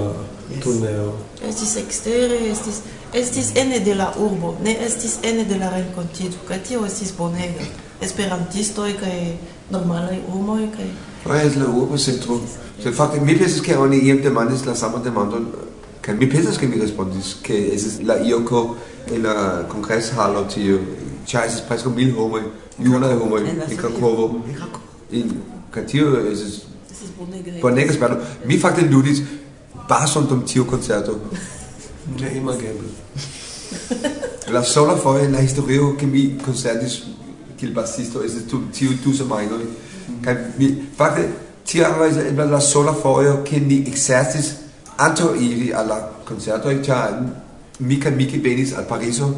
yes. 0.49 0.63
tunelo. 0.63 1.13
Estis 1.49 1.75
ekstere, 1.81 2.39
estis 2.51 2.81
estis 3.13 3.51
ene 3.55 3.79
de 3.79 3.95
la 3.95 4.11
urbo, 4.19 4.55
ne 4.63 4.77
estis 4.85 5.19
ene 5.23 5.45
de 5.45 5.59
la 5.59 5.69
renkontiĝo, 5.73 6.45
kaj 6.47 6.61
tio 6.67 6.85
estis 6.85 7.13
bonega. 7.17 7.67
Esperantistoj 8.01 8.93
kaj 8.99 9.17
normalaj 9.71 10.19
homoj 10.31 10.65
kaj 10.75 10.89
Ah, 11.25 11.41
es 11.41 11.55
la 11.55 11.65
urbocentro. 11.65 12.39
Se 12.83 12.91
fakte 12.91 13.19
mi 13.19 13.37
pensas 13.37 13.61
ke 13.61 13.77
oni 13.77 13.97
iam 13.97 14.19
demandis 14.21 14.65
la 14.65 14.75
sama 14.75 14.99
demandon 15.03 15.47
kaj 16.05 16.15
mi 16.15 16.29
pensas 16.29 16.57
ke 16.61 16.67
mi 16.67 16.77
respondis 16.77 17.35
ke 17.43 17.55
es 17.73 17.99
la 18.05 18.19
ioko 18.21 18.75
en 19.11 19.23
la 19.23 19.63
kongreshalo 19.69 20.43
tio 20.53 20.77
ĉar 21.25 21.47
estis 21.49 21.65
preskaŭ 21.65 21.93
mil 21.95 22.13
homoj 22.17 22.43
junaj 22.79 23.13
homoj 23.21 23.41
en 23.47 23.77
Krakovo 23.77 24.27
in 25.11 25.33
kaj 25.71 25.85
tio 25.87 26.13
estis 26.31 26.61
Bonega, 27.61 27.93
spero. 27.93 28.17
mi 28.45 28.57
fakte 28.59 28.85
ludis 28.91 29.21
bason 29.89 30.27
dum 30.27 30.43
tiu 30.43 30.65
concerto. 30.65 31.19
Ne 32.19 32.37
imagebla. 32.37 32.89
la 34.47 34.63
sola 34.63 34.95
foje 34.95 35.27
la 35.27 35.39
historio 35.41 35.95
ke 35.99 36.05
mi 36.05 36.37
koncertis 36.45 36.99
kiel 37.57 37.73
basisto 37.73 38.23
estis 38.23 38.45
tu 38.49 38.61
tiu 38.73 38.93
du 39.03 39.13
semajnoj 39.13 39.63
kaj 40.25 40.35
mi 40.59 40.69
fakte 40.97 41.25
tiamajse 41.65 42.27
eblas 42.29 42.51
la 42.51 42.59
sola 42.59 42.93
foi 42.93 43.25
che 43.43 43.59
ni 43.59 43.83
exercis 43.87 44.53
anto 44.97 45.33
iri 45.35 45.73
alla 45.73 45.97
concerto 46.27 46.69
koncertoj 46.69 46.81
ĉar 46.85 47.09
mica 47.79 48.09
mica 48.09 48.37
benis 48.37 48.73
al 48.73 48.85
pariso 48.85 49.33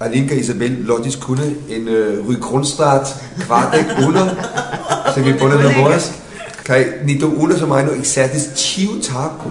Alinka 0.00 0.34
Isabel 0.34 0.84
lodis 0.86 1.16
kunne 1.16 1.44
en 1.70 1.88
uh, 1.88 2.26
Rue 2.26 2.36
Grundstrat 2.36 3.14
kvardek 3.46 3.86
under 4.06 4.26
se 5.14 5.22
vi 5.22 5.32
bone 5.32 5.62
laboras 5.62 6.10
Kai 6.64 6.84
ni 7.04 7.14
dum 7.18 7.34
unu 7.38 7.56
semajno 7.58 7.92
ekzercis 7.92 8.46
ĉiu 8.56 9.00
tago 9.00 9.50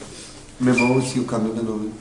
meu 0.61 0.73
irmão 0.73 1.01
tinha 1.01 1.23
o 1.23 1.25
caminho 1.25 1.55
meu 1.55 1.63
nome. 1.63 1.91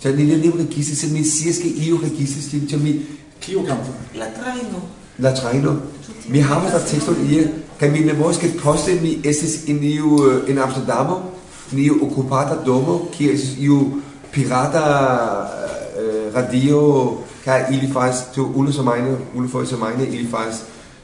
Cioè, 0.00 0.12
nelle 0.12 0.38
devo 0.38 0.56
requisiti, 0.56 0.96
se 0.96 1.06
mi 1.08 1.22
sies 1.22 1.58
che 1.58 1.66
io 1.66 2.00
requisiti, 2.00 2.66
cioè 2.66 2.78
mi... 2.78 3.18
Kio 3.38 3.62
canto? 3.62 3.92
La 4.14 4.26
traino. 4.26 4.88
La 5.16 5.32
traino. 5.32 5.82
Mi 6.26 6.40
havas 6.40 6.72
da 6.72 6.80
texto 6.80 7.14
ihr, 7.28 7.50
che 7.76 7.88
mi 7.88 8.00
memois 8.00 8.38
che 8.38 8.48
poste 8.48 8.94
mi 8.94 9.20
estis 9.22 9.66
in 9.66 9.82
iu, 9.82 10.16
eh, 10.26 10.50
in 10.50 10.58
Amsterdamo, 10.58 11.32
in 11.70 11.78
iu 11.78 11.98
occupata 12.02 12.54
domo, 12.54 13.08
che 13.10 13.32
estis 13.32 13.58
iu 13.58 14.02
pirata 14.30 15.92
uh, 15.96 16.32
radio, 16.32 17.24
che 17.42 17.66
ili 17.70 17.86
fais, 17.86 18.30
tu 18.30 18.52
uno 18.54 18.70
so 18.70 18.82
meine, 18.82 19.16
uno 19.32 19.48
foi 19.48 19.66
so 19.66 19.76
meine, 19.76 20.04
ili 20.04 20.26
fais, 20.26 20.62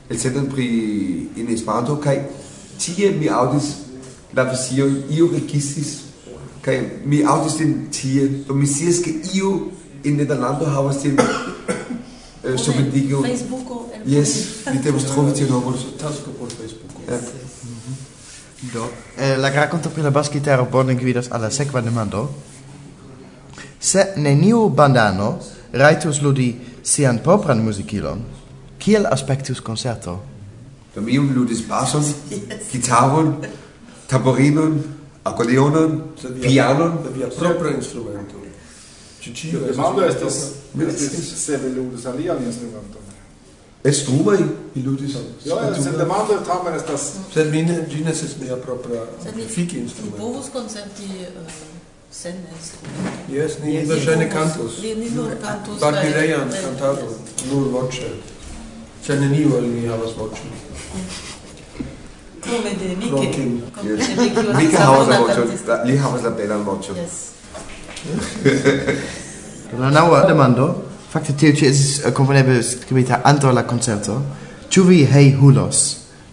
el 0.09 0.19
sentan 0.19 0.47
pri 0.47 1.31
in 1.35 1.49
Esperanto, 1.49 1.99
kai 1.99 2.21
tie 2.79 3.11
mi 3.11 3.27
audis 3.27 3.75
la 4.33 4.45
versio 4.45 4.87
iu 5.09 5.31
registris 5.33 6.06
kaj 6.67 6.77
mi 7.07 7.23
aŭdis 7.23 7.59
lin 7.61 7.75
tie 7.95 8.27
do 8.49 8.55
mi 8.55 8.67
scias 8.67 8.99
ke 9.05 9.15
iu 9.39 9.71
in 10.05 10.17
Nederlando 10.19 10.67
havas 10.67 10.99
tiun 11.03 11.21
eh, 11.23 12.57
sovendigo 12.59 13.23
Facebooko 13.23 13.87
yes 14.07 14.67
mi 14.73 14.83
devas 14.83 15.07
trovi 15.07 15.33
tiun 15.39 15.51
nomon. 15.51 15.79
tasko 15.99 16.35
por 16.39 16.51
Facebooko. 16.51 17.03
Mhm. 17.07 17.95
Do 18.73 18.89
eh, 19.17 19.37
la 19.39 19.51
rakonto 19.51 19.91
pri 19.91 20.03
la 20.03 20.11
basgitaro 20.11 20.67
bone 20.71 20.95
gvidas 20.95 21.29
alla 21.31 21.51
sekva 21.51 21.81
demando. 21.81 22.29
Se 23.81 24.13
neniu 24.17 24.69
bandano 24.69 25.39
raitus 25.73 26.23
ludi 26.23 26.57
sian 26.83 27.19
propran 27.19 27.65
muzikilon 27.65 28.25
kiel 28.79 29.07
aspektus 29.07 29.61
concerto 29.61 30.23
do 30.95 31.03
mi 31.03 31.19
ludis 31.19 31.61
bason 31.69 32.05
gitaron 32.73 33.37
tamborinon 34.09 34.83
accordeonon, 35.29 36.03
pianon, 36.41 36.99
propra 37.39 37.71
instrumento. 37.71 38.35
Cicio 39.21 39.59
estas 39.61 39.77
mando 39.77 40.05
estas 40.05 40.35
se 41.45 41.57
veludas 41.57 42.07
alian 42.07 42.43
instrumento. 42.45 42.99
Estrumai 43.85 44.39
iludis 44.75 45.15
Ja, 45.15 45.21
Jo, 45.45 45.83
se 45.83 45.91
demando 45.91 46.39
tamen 46.47 46.75
estas... 46.75 47.13
Sed 47.35 47.51
mi 47.51 47.63
ne, 47.63 47.87
gi 47.91 48.05
ne 48.05 48.15
ses 48.15 48.37
mia 48.41 48.57
propra 48.57 49.07
fiki 49.49 49.79
instrumento. 49.79 50.17
Mi 50.17 50.23
povus 50.23 50.47
konsenti 50.53 51.05
eh, 51.23 51.53
sen 52.11 52.37
instrumento. 52.57 53.33
Yes, 53.33 53.59
ni 53.63 53.87
verŝajne 53.87 54.31
kantus. 54.31 54.79
Ni 54.83 55.11
nur 55.11 55.31
kantus. 55.43 55.81
Barbirejan 55.81 56.51
kantado, 56.63 57.07
nur 57.53 57.69
voĉe. 57.75 58.11
Sed 59.07 59.21
neniu 59.21 59.57
el 59.59 59.71
ni 59.75 59.87
havas 59.87 60.15
voĉon. 60.19 60.51
Krome 62.47 62.71
de 62.81 62.97
Mike. 62.97 63.39
Mike 64.59 64.77
havas 64.77 65.09
la 65.09 65.19
voĉon, 65.19 65.49
li 65.87 65.97
havas 65.99 66.23
la 66.23 66.31
belan 66.31 66.65
voĉon. 66.67 66.97
Yes. 66.97 67.15
La 69.81 69.91
naŭa 69.91 70.21
demando, 70.29 70.67
fakte 71.11 71.35
tio 71.35 71.53
ĉi 71.59 71.67
estis 71.67 72.05
eh, 72.05 72.13
kompreneble 72.15 72.63
skribita 72.63 73.21
antaŭ 73.25 73.51
la 73.53 73.65
koncerto. 73.67 74.21
Ĉu 74.71 74.83
vi 74.87 75.01
hej 75.11 75.33
hulos? 75.41 75.81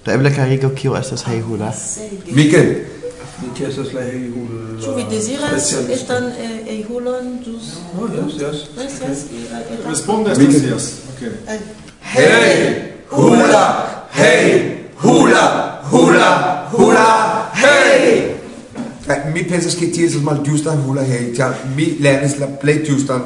Do 0.06 0.12
eble 0.12 0.34
klarigo 0.36 0.70
kio 0.76 0.94
estas 1.00 1.26
hej 1.26 1.42
hula? 1.48 1.72
Mike. 2.36 2.62
Mike 3.42 3.66
estas 3.70 3.94
la 3.94 4.06
hej 4.06 4.30
hula. 4.36 4.62
Ĉu 4.86 4.96
vi 5.00 5.08
deziras 5.10 5.74
etan 5.98 6.30
eh, 6.30 6.56
hej 6.70 6.84
hulon 6.90 7.38
ĵus? 7.46 7.74
No, 7.98 8.10
jes, 8.14 8.40
jes. 8.42 8.66
Jes, 8.78 9.02
jes. 9.02 9.26
estas 9.90 10.64
jes. 10.70 10.90
Okay. 11.16 11.60
Hej 12.14 12.28
eh. 12.28 12.82
hula! 13.10 13.68
Hej 14.14 14.50
hula! 15.02 15.73
hula, 15.92 16.70
hula, 16.72 17.52
hey! 17.54 18.36
Mi 19.34 19.44
pensas 19.44 19.76
que 19.76 19.88
tienes 19.88 20.22
mal 20.22 20.44
justan 20.44 20.84
hula 20.86 21.04
hey, 21.04 21.34
ja 21.36 21.54
mi 21.76 21.98
lernis 22.00 22.38
la 22.40 22.48
plej 22.48 22.88
justan, 22.88 23.22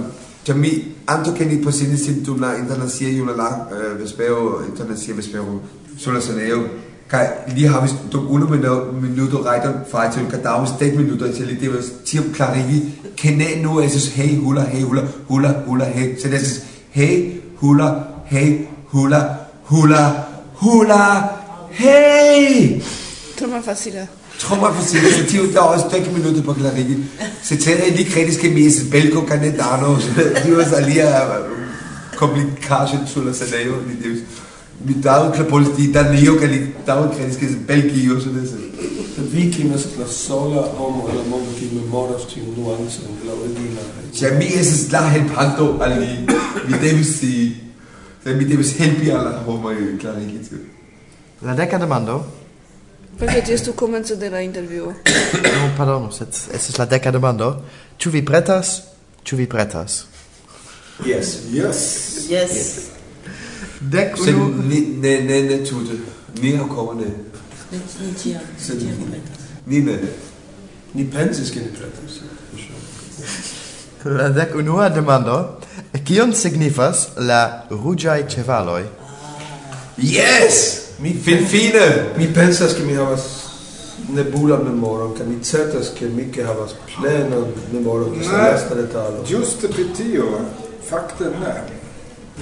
ja 0.46 0.54
mi 0.54 0.96
anto 1.06 1.34
che 1.34 1.46
ni 1.46 1.58
posinis 1.58 2.04
sintuna 2.04 2.56
internacia 2.58 3.08
juna 3.08 3.36
la 3.36 3.68
vespero 3.98 4.64
internacia 4.66 5.14
vespero 5.14 5.62
sulla 5.96 6.20
seneo 6.20 6.68
kaj 7.08 7.26
havis 7.74 7.94
to 8.12 8.20
vi 8.22 8.58
de 8.58 8.68
1 8.68 9.02
minutter 9.02 9.38
rækker 9.38 9.74
fra 9.92 10.12
til 10.12 10.22
en 10.22 10.30
kadavis 10.30 10.72
det 10.80 10.96
minutter 10.96 11.32
til 11.32 11.48
lige 11.48 11.60
det 11.62 11.74
var 11.74 11.84
til 12.06 12.34
klarigi 12.34 12.84
kanal 13.18 13.62
nu 13.64 13.78
er 13.78 13.84
altså, 13.84 14.00
så 14.00 14.12
hey 14.12 14.38
hula 14.38 14.62
hey 14.62 14.84
hula 14.84 15.02
hula 15.28 15.54
hula 15.68 15.86
hey. 15.86 16.20
Så 16.20 16.28
det 16.28 16.36
er 16.36 16.62
hey 16.90 17.42
hula 17.56 17.94
hey 18.26 18.66
hula 18.86 19.22
hula 19.64 20.12
hula. 20.54 21.37
Hey! 21.80 22.82
Toma 23.36 23.62
facile. 23.62 24.10
Toma 24.40 24.72
facile, 24.72 25.12
se 25.12 25.26
ti 25.26 25.52
da 25.52 25.70
aspek 25.74 26.08
minuto 26.08 26.42
pa 26.42 26.56
klarigi. 26.56 27.08
Se 27.40 27.56
c'era 27.56 27.88
di 27.88 28.04
credis 28.04 28.38
che 28.38 28.50
mi 28.50 28.66
es 28.66 28.82
belgo 28.82 29.24
canedano, 29.24 29.96
dio 30.44 30.66
salia 30.66 31.38
eh, 31.38 32.16
complicace 32.16 33.02
sulla 33.06 33.32
sedeio 33.32 33.84
di 33.86 33.96
Deus. 33.96 34.22
Mi 34.78 34.98
dà 34.98 35.30
klapolis, 35.30 35.68
clapol 35.68 35.76
di 35.76 35.92
danio 35.92 36.34
che 36.34 36.46
li 36.48 36.74
dà 36.84 36.96
un 36.96 37.10
credis 37.10 37.38
che 37.38 37.46
belgio 37.46 38.20
so 38.20 38.30
des. 38.30 38.56
The 39.14 39.22
viking 39.22 39.72
is 39.76 39.86
la 39.98 40.08
sola 40.08 40.62
homo 40.62 41.06
la 41.14 41.22
mondo 41.28 41.54
che 41.60 41.70
mi 41.72 41.84
moras 41.88 42.26
ti 42.26 42.40
un 42.40 42.54
nuance 42.56 43.02
in 43.06 43.28
la 43.28 43.34
vedina. 43.34 43.82
Ja 44.14 44.32
mi 44.32 44.52
es 44.52 44.90
la 44.90 45.14
helpanto 45.14 45.78
ali. 45.80 46.26
Mi 46.66 46.78
devis 46.80 47.18
si. 47.20 47.72
Se 48.24 48.34
mi 48.34 48.46
devis 48.46 48.74
helpi 48.80 49.12
alla 49.12 49.44
homo 49.46 49.70
in 49.70 49.98
klarigi. 49.98 50.76
La 51.42 51.54
deca 51.54 51.78
demando? 51.78 52.46
Perché 53.16 53.42
ti 53.42 53.56
stu 53.58 53.76
comenzo 53.76 54.16
della 54.16 54.40
interview. 54.40 54.86
no, 54.90 55.72
pardon, 55.76 56.12
sed 56.12 56.34
estis 56.52 56.78
la 56.78 56.86
deca 56.86 57.12
demando. 57.12 57.64
Tu 57.98 58.10
vi 58.10 58.24
pretas? 58.24 58.84
Tu 59.24 59.36
vi 59.36 59.46
pretas? 59.46 60.06
Yes. 61.04 61.42
Yes. 61.52 62.28
Yes. 62.30 62.52
yes. 62.52 62.90
Dek 63.80 64.18
unu... 64.18 64.64
Ni, 64.68 64.98
ne, 65.00 65.20
ne, 65.20 65.42
ne 65.42 65.62
tute. 65.62 66.00
Ni 66.42 66.56
ankoraŭ 66.58 66.96
ne. 66.98 67.06
Ne 67.72 68.14
tiam. 68.18 68.42
Sed 68.58 68.82
ni 69.66 69.82
ne. 69.82 70.00
Ni 70.94 71.04
pensis 71.06 71.52
ke 71.52 71.60
ni 71.60 71.70
pretas. 71.70 72.22
La 74.06 74.30
dec 74.30 74.56
unua 74.56 74.90
demando. 74.90 75.60
Kion 76.06 76.34
signifas 76.34 77.08
la 77.18 77.68
ruĝaj 77.70 78.26
ĉevaloj? 78.30 78.84
Yes! 79.98 80.87
Mi 81.00 81.14
finfine 81.14 82.14
mi 82.16 82.26
pensas 82.28 82.74
ke 82.74 82.82
mi 82.82 82.96
havas 82.96 83.22
nebula 84.10 84.58
memoron, 84.58 85.14
che 85.14 85.24
mi 85.24 85.44
certas 85.44 85.94
che 85.94 86.06
mi 86.06 86.30
che 86.32 86.44
havas 86.44 86.74
plena 86.96 87.38
memoro 87.70 88.06
di 88.06 88.24
sta 88.24 88.50
lasta 88.50 88.74
detalo. 88.74 89.22
Giusto 89.22 89.68
per 89.68 89.86
tio, 89.94 90.44
fakte 90.80 91.30
ne. 91.40 91.76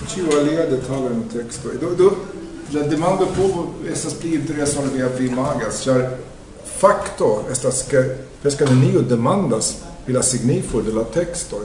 Ciu 0.08 0.28
alia 0.30 0.66
detalo 0.66 1.10
in 1.10 1.28
texto. 1.28 1.70
Do, 1.70 1.90
do, 1.96 2.26
la 2.70 2.82
demando 2.84 3.26
povo 3.28 3.76
estas 3.84 4.14
pli 4.14 4.36
interesa 4.36 4.80
ol 4.80 4.90
via 4.90 5.08
vi 5.08 5.28
magas, 5.28 5.84
char 5.84 6.18
facto 6.64 7.48
estas 7.50 7.86
che 7.88 8.00
pesca 8.42 8.64
ne 8.70 8.76
nio 8.76 9.02
demandas 9.02 9.76
pri 10.04 10.14
la 10.14 10.22
signifo 10.22 10.80
de 10.80 10.92
la 10.92 11.04
texto. 11.04 11.62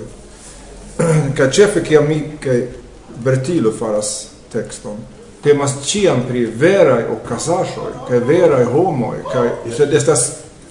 Ca 1.35 1.51
cefe 1.51 1.83
che 1.83 2.01
mi 2.01 2.37
che 2.39 2.79
Bertilo 3.15 3.71
faras 3.71 4.29
texton 4.49 5.20
temas 5.43 5.75
ciam 5.85 6.25
pri 6.29 6.47
veraj 6.47 7.05
okazashoj 7.13 7.93
ca 8.09 8.19
verai 8.27 8.65
homoi, 8.65 9.23
ca 9.33 9.45
sed 9.77 9.95
estas 9.95 10.27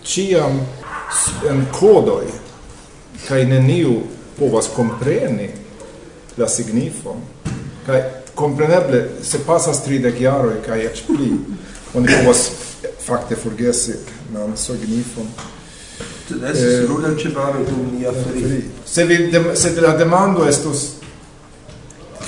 ciam 0.06 0.60
en 1.50 1.66
codoi, 1.80 2.28
kaj 3.28 3.46
neniu 3.46 4.02
povas 4.40 4.70
compreni 4.76 5.50
la 6.38 6.48
signifon. 6.48 7.22
Ca 7.86 8.02
compreneble, 8.36 9.08
se 9.22 9.40
passas 9.46 9.84
tridek 9.84 10.22
jaroi, 10.22 10.62
kaj 10.66 10.86
ec 10.86 11.02
pli 11.08 11.32
oni 11.94 12.08
povas 12.08 12.50
fakte 13.06 13.36
forgesi 13.36 13.98
la 14.34 14.46
signifon. 14.56 15.28
Tes 16.30 16.62
eh, 16.62 16.86
rulan 16.88 17.18
ĉevalon 17.18 17.66
dum 17.66 17.88
nia 17.98 18.14
feri. 18.14 18.62
Se 18.86 19.04
vi 19.06 19.18
de, 19.32 19.42
se 19.56 19.74
la 19.82 19.96
demando 19.98 20.46
estus 20.48 20.99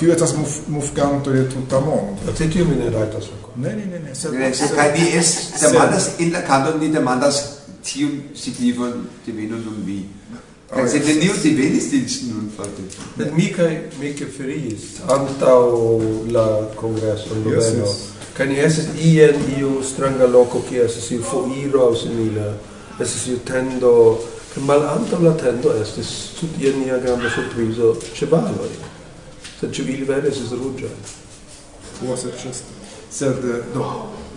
kiu 0.02 0.10
estas 0.12 0.34
muf, 0.34 0.56
mufganto 0.68 1.32
de 1.32 1.44
tuta 1.50 1.80
mondo. 1.80 2.34
Se 2.38 2.50
tiu 2.50 2.66
mi 2.66 2.76
ne 2.76 2.90
rajtas 2.90 3.28
ancora. 3.36 3.54
Ne, 3.56 3.76
ne, 3.76 3.86
ne, 3.86 4.00
ne. 4.00 4.16
Sed, 4.16 4.34
ne, 4.34 4.48
sed, 4.54 4.74
kaj 4.74 4.94
ni 4.96 5.10
es, 5.18 5.34
demandas 5.62 6.08
in 6.18 6.32
la 6.34 6.42
kanton, 6.48 6.80
ni 6.82 6.90
demandas 6.90 7.38
tiun 7.86 8.16
signifon 8.34 8.96
de 9.26 9.32
divenu 9.32 9.60
dum 9.62 9.84
vi. 9.86 10.00
Kaj 10.72 10.88
se 10.90 11.02
neniu 11.06 11.36
divenis 11.44 11.90
din 11.92 12.08
nun 12.32 12.48
fakte. 12.56 12.88
Sed 13.18 13.36
mi 13.38 13.52
kaj 13.54 13.70
mi 14.00 14.14
ke 14.18 14.26
feriis 14.38 14.88
antaŭ 15.06 15.60
la 16.34 16.46
kongreso 16.80 17.36
en 17.36 17.44
Lugano. 17.46 17.90
Kaj 18.38 18.48
ni 18.50 18.58
estis 18.66 18.88
ie 19.06 19.28
iu 19.60 19.84
stranga 19.86 20.26
loko 20.26 20.64
kie 20.70 20.86
estis 20.86 21.12
iu 21.12 21.22
foiro 21.22 21.84
aŭ 21.90 21.92
simila. 22.04 22.48
Estis 22.98 23.28
iu 23.36 23.44
tendo, 23.46 23.92
che 24.54 24.66
mal 24.66 24.88
antaŭ 24.96 25.22
la 25.28 25.36
tendo 25.44 25.76
estis 25.84 26.10
sub 26.40 26.58
ien 26.58 26.82
nia 26.82 26.98
granda 27.06 27.30
surprizo 27.30 27.94
cevaloi 28.16 28.72
sed 29.62 29.74
ĉu 29.74 29.88
ili 29.88 30.06
vere 30.06 30.30
estis 30.30 30.52
ruĝaj? 30.52 30.90
Forse 32.00 32.34
certo. 32.42 32.80
Sed 33.12 33.44
eh, 33.46 33.64
do 33.74 33.86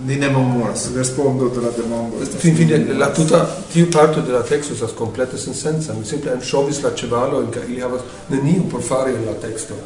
ni 0.06 0.16
ne 0.16 0.28
memoras 0.28 0.88
respondo 0.96 1.48
de 1.48 1.60
la 1.60 1.70
demando. 1.76 2.24
Fin 2.38 2.56
fine 2.56 2.78
la 2.98 3.12
tuta 3.14 3.44
tiu 3.72 3.86
parto 3.92 4.20
de 4.20 4.32
la 4.32 4.42
teksto 4.42 4.74
estas 4.74 4.92
komplete 4.98 5.38
sensenca. 5.38 5.94
Mi 5.94 6.04
simple 6.04 6.34
enŝovis 6.34 6.82
la 6.82 6.90
ĉevalojn 6.98 7.50
kaj 7.54 7.64
ili 7.68 7.80
havas 7.80 8.02
nenion 8.28 8.68
por 8.70 8.82
fari 8.82 9.14
en 9.14 9.24
la 9.26 9.34
texto. 9.40 9.78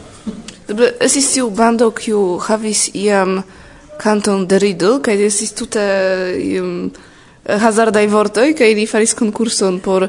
Dobre, 0.68 0.94
esis 1.00 1.30
tiu 1.32 1.50
bando 1.50 1.90
kiu 1.90 2.38
havis 2.48 2.88
iam 2.94 3.42
kanton 4.00 4.46
de 4.46 4.58
Riddle, 4.58 5.02
kaj 5.02 5.22
esis 5.26 5.52
tute 5.52 5.84
iam 6.42 6.90
hazardaj 7.48 8.06
vortoj 8.06 8.52
kaj 8.54 8.70
ili 8.70 8.86
faris 8.86 9.14
konkurson 9.14 9.80
por 9.80 10.08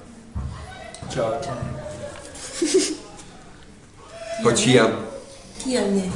Ciao. 1.11 1.31
Ciao. 1.43 1.55
ciam. 4.55 4.91
Tiam 5.63 5.95
ne. 5.95 6.11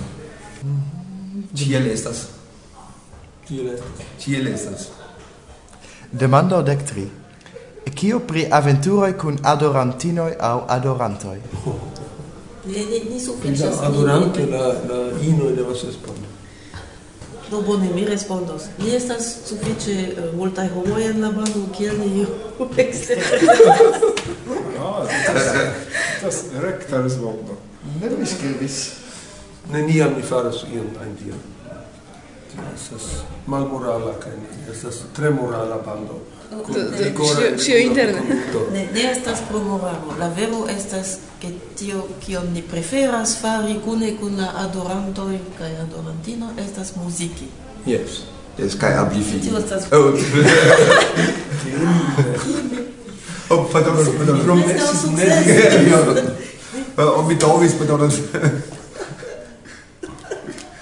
Ciel 1.54 1.82
mm-hmm. 1.82 1.94
estas. 1.94 2.28
Ciel 3.48 3.68
estas. 3.74 3.88
Ciel 4.20 4.48
estas. 4.48 4.88
Demando 6.12 6.62
dec 6.62 6.86
tri. 6.88 7.10
E 7.84 7.90
kio 7.92 8.20
pri 8.20 8.48
aventuroi 8.50 9.14
cun 9.14 9.38
adorantinoi 9.42 10.36
au 10.40 10.64
adorantoi? 10.68 11.40
Ne, 12.66 12.86
ne, 12.90 13.00
ne 13.10 13.20
suficias. 13.20 13.82
Adoranto 13.82 14.40
la, 14.50 14.68
la 14.88 15.12
ino 15.22 15.52
devas 15.52 15.84
respondi. 15.84 16.26
Do 17.52 17.62
bone, 17.62 17.90
mi 17.94 18.06
respondos. 18.06 18.64
Ni 18.78 18.96
estas 18.96 19.36
sufiĉe 19.46 19.92
eh, 19.92 20.32
multaj 20.36 20.70
homoj 20.74 21.04
en 21.04 21.22
la 21.22 21.30
bando, 21.30 21.68
kiel 21.78 22.00
ni 22.00 22.26
ekster. 22.86 23.18
Ah, 24.86 25.08
tas 26.22 26.44
rektaris 26.62 27.18
voldo. 27.18 27.58
Ne 28.02 28.10
mi 28.20 28.26
skribis. 28.26 28.92
Neniam 29.72 30.14
mi 30.16 30.22
faras 30.22 30.64
ion 30.74 30.88
ajn 31.02 31.16
tiel. 31.16 31.38
Estas 32.76 33.02
malmorala 33.48 34.14
kaj 34.20 34.34
estas 34.72 35.02
tre 35.16 35.30
morala 35.30 35.78
bando. 35.86 36.20
Oh, 36.52 36.70
Ĉio 37.66 37.78
interne. 37.78 38.22
Ne, 38.74 38.88
ne 38.94 39.12
estas 39.12 39.40
pro 39.50 39.60
moralo. 39.60 40.16
La 40.20 40.30
vero 40.30 40.68
estas 40.70 41.18
ke 41.42 41.52
tio 41.76 42.06
kion 42.26 42.54
ni 42.54 42.62
preferas 42.62 43.38
fari 43.42 43.80
kune 43.86 44.14
kun 44.20 44.38
la 44.38 44.52
adorantoj 44.56 45.40
kaj 45.58 45.76
adorantino 45.88 46.52
estas 46.68 46.96
muziki. 46.96 47.50
Yes. 47.86 48.22
Yes, 48.58 48.78
kaj 48.80 48.94
abifi. 48.98 49.42
Tio 49.42 49.58
estas... 49.58 49.84
Oh. 49.92 50.14
pardon, 53.76 53.96
pardon, 54.18 54.38
wrong 54.48 54.62
message. 54.66 55.04
Und 56.98 57.42
da 57.42 57.48
Davis, 57.48 57.74
pardon. 57.80 58.12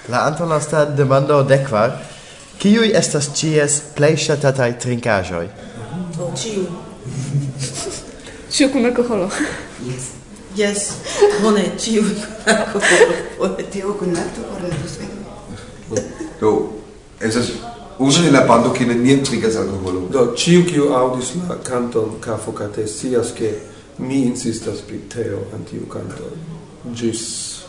La 0.08 0.26
antonasta 0.26 0.86
demando 0.86 1.44
dekvar. 1.44 1.92
Kiui 2.60 2.92
estas 2.96 3.30
ĉies 3.36 3.80
plej 3.96 4.18
ŝatataj 4.26 4.70
trinkaĵoj? 4.84 5.48
Oh, 6.20 6.34
ĉiu. 6.40 6.66
Chiu 8.52 8.70
kun 8.72 8.86
alkoholo. 8.86 9.30
Yes. 9.88 10.12
Yes. 10.56 10.86
Bone, 11.42 11.66
ĉiu 11.80 12.04
kun 12.04 12.56
alkoholo. 12.56 13.20
Bone, 13.40 13.68
tio 13.72 13.94
kun 14.00 14.14
lakto 14.16 14.42
por 14.50 14.62
la 14.62 14.70
Do, 16.40 16.52
bando 18.48 18.72
que 18.72 18.86
neniam 18.86 19.22
trinkas 19.24 19.56
alkoholo. 19.56 20.08
Do, 20.10 20.34
ciu 20.36 20.66
kiu 20.66 20.94
audis 20.94 21.34
la 21.48 21.56
canton 21.56 22.20
Cafo 22.20 22.52
Cate 22.52 22.88
scias 22.88 23.32
che 23.34 23.62
mi 23.98 24.26
insistas 24.26 24.82
pri 24.82 25.08
Teo 25.08 25.48
en 25.54 25.64
tiu 25.64 25.88
canto 25.88 26.32
gis 26.92 27.64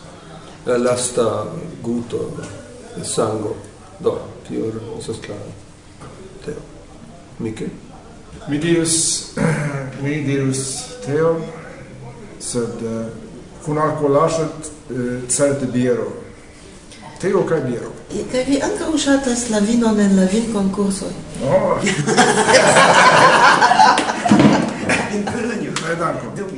la 0.65 0.79
lasta 0.79 1.47
guto 1.83 2.33
sango. 3.03 3.57
Do, 3.99 4.19
tio 4.49 4.73
estas 4.99 5.19
clara. 5.21 5.53
Teo. 6.45 6.61
Mike? 7.39 7.71
Mi 8.49 8.59
dirus, 8.59 9.35
mi 10.03 10.23
dirus 10.23 10.85
Teo, 11.05 11.41
sed 12.39 12.83
uh, 12.83 13.07
kun 13.65 13.79
alkoholashet 13.79 14.71
uh, 14.91 15.29
certe 15.29 15.67
biero. 15.67 16.24
Teo 17.25 17.41
Cabiro. 17.47 17.89
Kaj 18.33 18.45
vi 18.45 18.61
la 19.51 19.59
vinon 19.59 20.01
en 20.01 20.17
la 20.17 20.25
vinkonkursoj? 20.33 21.13
Oh. 21.45 21.79
In 25.15 25.25
Kolonjo. 25.25 25.73
Kaj 25.81 25.97
danko. 25.97 26.27
Dum. 26.37 26.49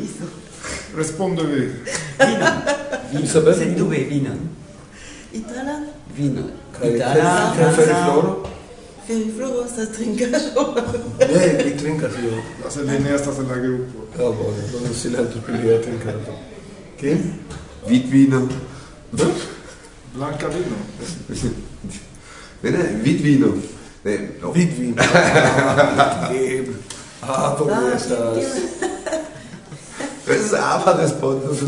Respondo 0.97 1.43
vi. 1.43 1.71
Vinon. 2.19 2.55
Isabel? 3.23 3.55
Vinon. 4.11 4.39
Vino. 6.17 6.43
Itala, 6.83 7.53
Franca. 7.55 8.35
Feriflugo 9.07 9.65
estas 9.65 9.89
trinkaĵo. 9.89 10.75
Ne, 11.21 11.77
trinkas 11.79 12.13
jo. 12.25 12.71
Se 12.71 12.85
ne 12.85 13.15
estas 13.15 13.39
en 13.39 13.49
la 13.49 13.55
grupo. 13.55 13.99
Bone. 14.19 14.63
Vitvino. 17.89 18.49
Blanca 20.17 20.49
vino. 20.49 20.77
Bene, 22.63 22.85
vid 23.03 23.21
vino. 23.21 23.53
Ne, 24.03 24.31
no. 24.41 24.51
Vid 24.51 24.73
vino. 24.79 25.03
Eh, 26.33 26.65
ah, 27.21 27.51
po 27.51 27.69
estas. 27.95 28.39
Es 30.27 30.55
aber 30.55 30.95
das 30.95 31.21
Potes. 31.21 31.61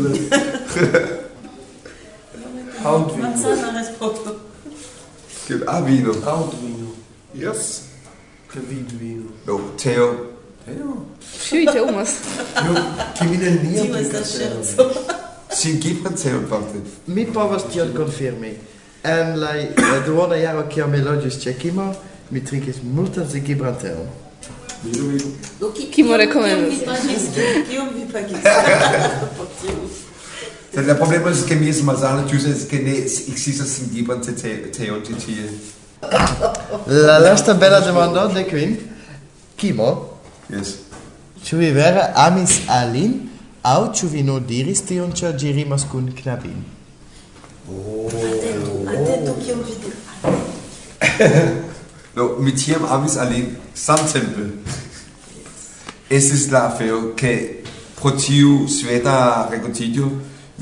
Haut 2.83 3.15
vino. 3.15 3.27
Manzana 3.27 3.71
des 3.71 3.87
das 3.99 4.35
Gibt 5.47 5.67
a 5.67 5.85
vino. 5.85 6.13
Haut 6.25 6.53
vino. 6.59 6.93
Yes. 7.33 7.83
Che 8.51 8.59
vid 8.67 8.99
vino. 8.99 9.29
No, 9.45 9.59
Teo. 9.77 10.15
Teo. 10.65 11.05
Schüte, 11.39 11.83
Omas. 11.83 12.15
Jo, 12.55 12.73
che 13.13 13.25
vino. 13.27 13.83
Tio 13.83 14.09
das 14.11 14.33
Scherzo 14.33 15.28
signifa 15.55 16.09
celo 16.15 16.41
parte. 16.49 16.79
Mi 17.07 17.25
povas 17.25 17.63
tion 17.71 17.93
konfirmi. 17.93 18.53
En 19.03 19.39
la 19.39 19.53
duona 20.05 20.35
jaro 20.35 20.67
kia 20.69 20.87
mi 20.87 20.97
logis 20.97 21.39
ĉe 21.43 21.53
Kimo, 21.57 21.93
mi 22.29 22.45
trinkis 22.45 22.83
multan 22.83 23.29
sigibran 23.29 23.75
teon. 23.81 24.07
Kimo 25.91 26.17
rekomendas. 26.17 26.79
Kiom 27.69 27.89
vi 27.95 28.05
pagis? 28.11 28.37
Sed 30.73 30.85
la 30.85 30.95
problema 30.95 31.31
es 31.31 31.43
que 31.43 31.55
mi 31.55 31.69
es 31.69 31.83
malsana, 31.83 32.27
tu 32.27 32.35
es 32.35 32.65
que 32.65 32.79
ne 32.79 32.97
existas 32.97 33.79
te 34.35 34.71
teon 34.77 35.03
te 35.03 35.13
tie. 35.13 35.49
La 36.87 37.19
lasta 37.19 37.53
bella 37.53 37.79
demando 37.81 38.27
de 38.27 38.45
Queen. 38.45 38.77
Kimo. 39.57 40.19
Yes. 40.49 40.75
Ĉu 41.43 41.57
vi 41.57 41.71
vere 41.71 42.11
amis 42.15 42.61
Alin? 42.67 43.28
Au 43.61 43.89
ĉu 43.93 44.07
vi 44.07 44.23
nur 44.23 44.39
diris 44.47 44.81
tion, 44.87 45.11
ĉar 45.11 45.33
ĝi 45.39 45.51
rimas 45.51 45.83
kun 45.91 46.11
knabin? 46.15 46.61
Do 52.15 52.27
mi 52.43 52.55
tiam 52.55 52.87
havis 52.87 53.17
al 53.17 53.33
li 53.33 53.43
samtempe. 53.75 54.47
Estis 56.09 56.47
la 56.51 56.65
afero 56.69 57.13
ke 57.19 57.33
pro 57.99 58.15
tiu 58.15 58.65
sveda 58.71 59.49
regotiĝo 59.51 60.07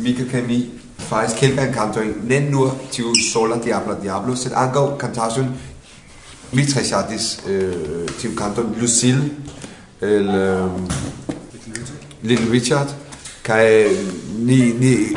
mi 0.02 0.14
kaj 0.18 0.42
mi 0.48 0.60
faris 1.08 1.38
kelkajn 1.40 1.74
kantojn, 1.74 2.10
e 2.10 2.28
ne 2.28 2.40
nur 2.50 2.74
tiu 2.92 3.14
sola 3.16 3.62
diabla 3.64 3.96
diablo, 4.02 4.36
sed 4.36 4.54
ankaŭ 4.58 4.98
kantaĵon 4.98 5.54
mi 6.52 6.66
tre 6.66 6.84
ŝatis 6.84 7.26
tiun 7.46 8.34
eh, 8.34 8.38
kanton 8.38 8.74
Lucille 8.80 9.30
el 10.02 10.28
um, 10.30 10.88
Little 12.24 12.50
Richard, 12.50 12.88
kai 13.44 13.66
eh, 13.66 13.98
ni 14.40 14.74
ni 14.74 15.16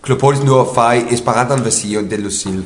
klopodis 0.00 0.42
nur 0.44 0.72
fai 0.74 1.04
esperantan 1.12 1.62
version 1.62 2.08
de 2.08 2.16
Lucille. 2.16 2.64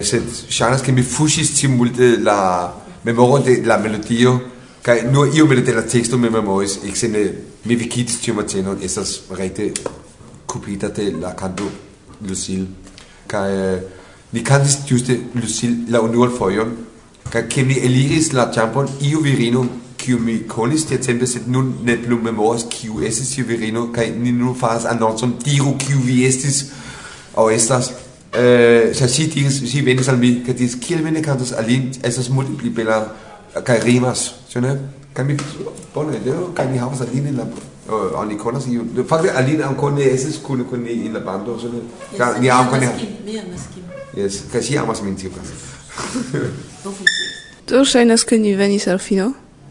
Sed 0.00 0.26
ŝajnas 0.50 0.82
ke 0.84 0.92
mi 0.92 1.02
fuŝis 1.02 1.54
ti 1.56 1.68
multe 1.68 2.16
la 2.20 2.74
memoron 3.04 3.44
de 3.44 3.62
la 3.64 3.78
melodio, 3.78 4.40
kai 4.82 5.02
nur 5.10 5.32
io 5.34 5.46
e 5.46 5.52
eh, 5.52 5.56
mi 5.56 5.62
de 5.62 5.72
la 5.72 5.82
teksto 5.82 6.18
mi 6.18 6.28
memoris, 6.28 6.80
ekzemple 6.84 7.24
mi 7.64 7.76
vikitis 7.76 8.20
tiu 8.20 8.34
mateno 8.34 8.76
estas 8.82 9.22
rete 9.30 9.72
kopita 10.46 10.88
de 10.88 11.10
la 11.20 11.32
kanto 11.34 11.70
Lucille. 12.20 12.66
Kai 13.26 13.80
ni 14.32 14.42
kantis 14.42 14.78
juste 14.86 15.16
Lucille 15.34 15.88
la 15.88 16.00
unuan 16.00 16.30
fojon, 16.30 16.76
kai 17.30 17.46
ke 17.48 17.64
mi 17.64 17.78
eliris 17.78 18.32
la 18.32 18.50
ĉampon 18.52 18.86
iu 19.00 19.20
virino 19.22 19.64
Chiumicolis, 20.04 20.86
de 20.86 20.96
exempel, 20.96 21.26
sind 21.26 21.48
nun 21.48 21.76
nicht 21.82 22.08
nur 22.08 22.20
mehr 22.20 22.32
ne 22.32 22.36
QS 22.36 22.36
memoras 22.36 22.66
kiu 22.68 23.00
estis 23.00 23.30
tiu 23.30 23.46
virino 23.46 23.86
kaj 23.92 24.10
ni 24.10 24.32
nun 24.32 24.54
faras 24.54 24.84
anoncon 24.84 25.38
diru 25.44 25.76
kiu 25.78 25.98
vi 26.04 26.26
estis 26.26 26.66
aŭ 27.36 27.48
estas 27.50 27.92
eh 28.34 28.92
sed 28.92 29.10
ŝi 29.10 29.26
diris 29.34 29.62
ŝi 29.70 29.80
venis 29.86 30.08
al 30.08 30.18
mi 30.18 30.42
kaj 30.46 30.54
diris 30.54 30.76
kiel 30.76 31.02
mi 31.02 31.10
ich 31.18 31.24
kantas 31.24 31.52
al 31.52 31.64
li 31.64 31.90
estas 32.02 32.28
multe 32.28 32.52
pli 32.58 32.70
bela 32.70 32.98
kaj 33.64 33.78
rimas 33.84 34.34
ĉu 34.50 34.60
ne 34.60 34.78
kaj 35.14 35.24
mi 35.24 35.36
bone 35.94 36.20
do 36.24 36.52
kaj 36.54 36.68
mi 36.72 36.78
havas 36.78 37.00
al 37.00 37.08
li 37.12 37.28
en 37.28 37.36
la 37.38 37.46
Uh, 37.84 38.18
oni 38.18 38.38
konas 38.38 38.64
iun. 38.66 39.04
Fakte 39.08 39.28
Alin 39.30 39.60
ankaŭ 39.62 39.90
es 40.00 40.14
estis 40.14 40.38
kune 40.42 40.64
kun 40.64 40.80
ni 40.82 41.04
en 41.06 41.12
la 41.12 41.20
bando, 41.20 41.58
ĉu 41.60 41.68
ne? 41.68 41.80
Ni 42.40 42.48
ankaŭ 42.48 42.80
ne. 42.80 42.88
Mi 43.26 43.38
amas 43.38 43.66
kiu. 43.74 43.82
Jes, 44.16 44.38
kaj 44.52 44.62
ŝi 44.62 44.78
amas 44.78 45.02
min 45.02 45.16
tiukaze. 45.16 45.52
Do 47.68 47.84
ŝajnas 47.84 48.24
ke 48.24 48.38
ni 48.38 48.54
venis 48.56 48.88
al 48.88 48.98
fino. 48.98 49.34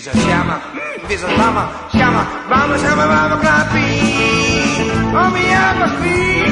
Bisa 0.00 0.12
mm, 0.12 0.28
llama, 0.28 0.56
mm, 0.72 1.08
bisa 1.08 1.26
llama, 1.36 1.68
llama, 1.92 2.22
vamos, 2.48 2.82
llama, 2.82 3.04
vamos, 3.06 3.38
clapi. 3.40 3.88
Oh, 5.12 5.30
mi 5.30 5.52
amor, 5.52 5.90
vi, 6.00 6.42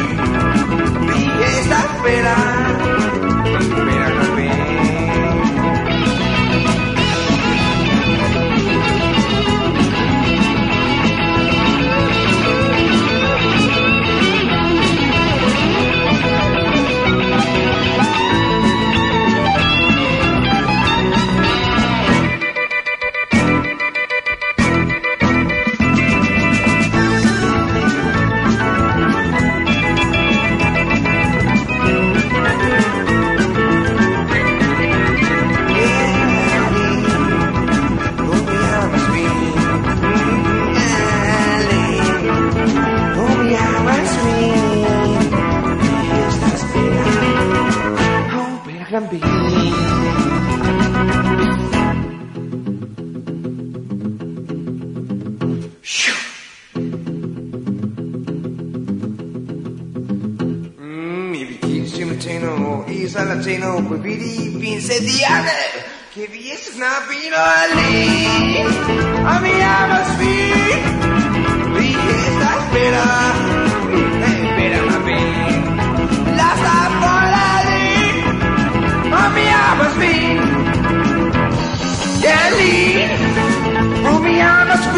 vi 1.06 1.42
esta 1.42 1.78
espera. 1.78 3.17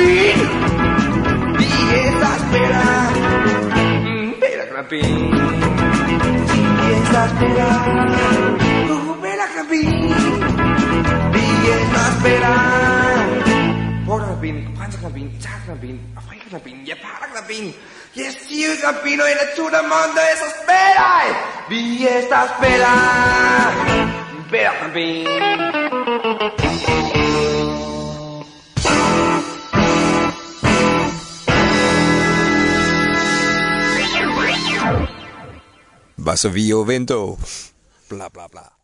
Crapín. 0.00 0.38
Dietas 1.58 2.42
pera. 2.50 2.84
Pera 4.40 4.64
Crapín. 4.68 5.30
Dietas 6.86 7.32
pera. 7.38 7.68
Pera 9.20 9.44
uh, 9.44 9.54
Crapín. 9.54 9.90
Dietas 11.32 12.14
pera. 12.22 12.54
Por 14.06 14.20
Crapín, 14.24 14.56
oh, 14.66 14.76
Juan 14.76 14.90
Crapín, 14.90 15.38
Char 15.38 15.60
Crapín, 15.66 16.12
Afay 16.16 16.38
Crapín, 16.40 16.84
Yapara 16.84 17.26
Crapín. 17.32 17.74
Y 18.14 18.22
es 18.22 18.38
tío 18.48 18.70
Crapino 18.80 19.28
y 19.28 19.34
la 19.34 19.54
chura 19.54 19.82
manda 19.82 20.30
esas 20.32 20.54
peras. 20.66 21.26
Dietas 21.68 22.52
pera. 22.60 22.94
Pera 24.50 24.72
Crapín. 24.80 25.26
Varsovio 36.20 36.84
vento, 36.84 37.38
bla 38.10 38.28
bla 38.28 38.46
bla. 38.46 38.79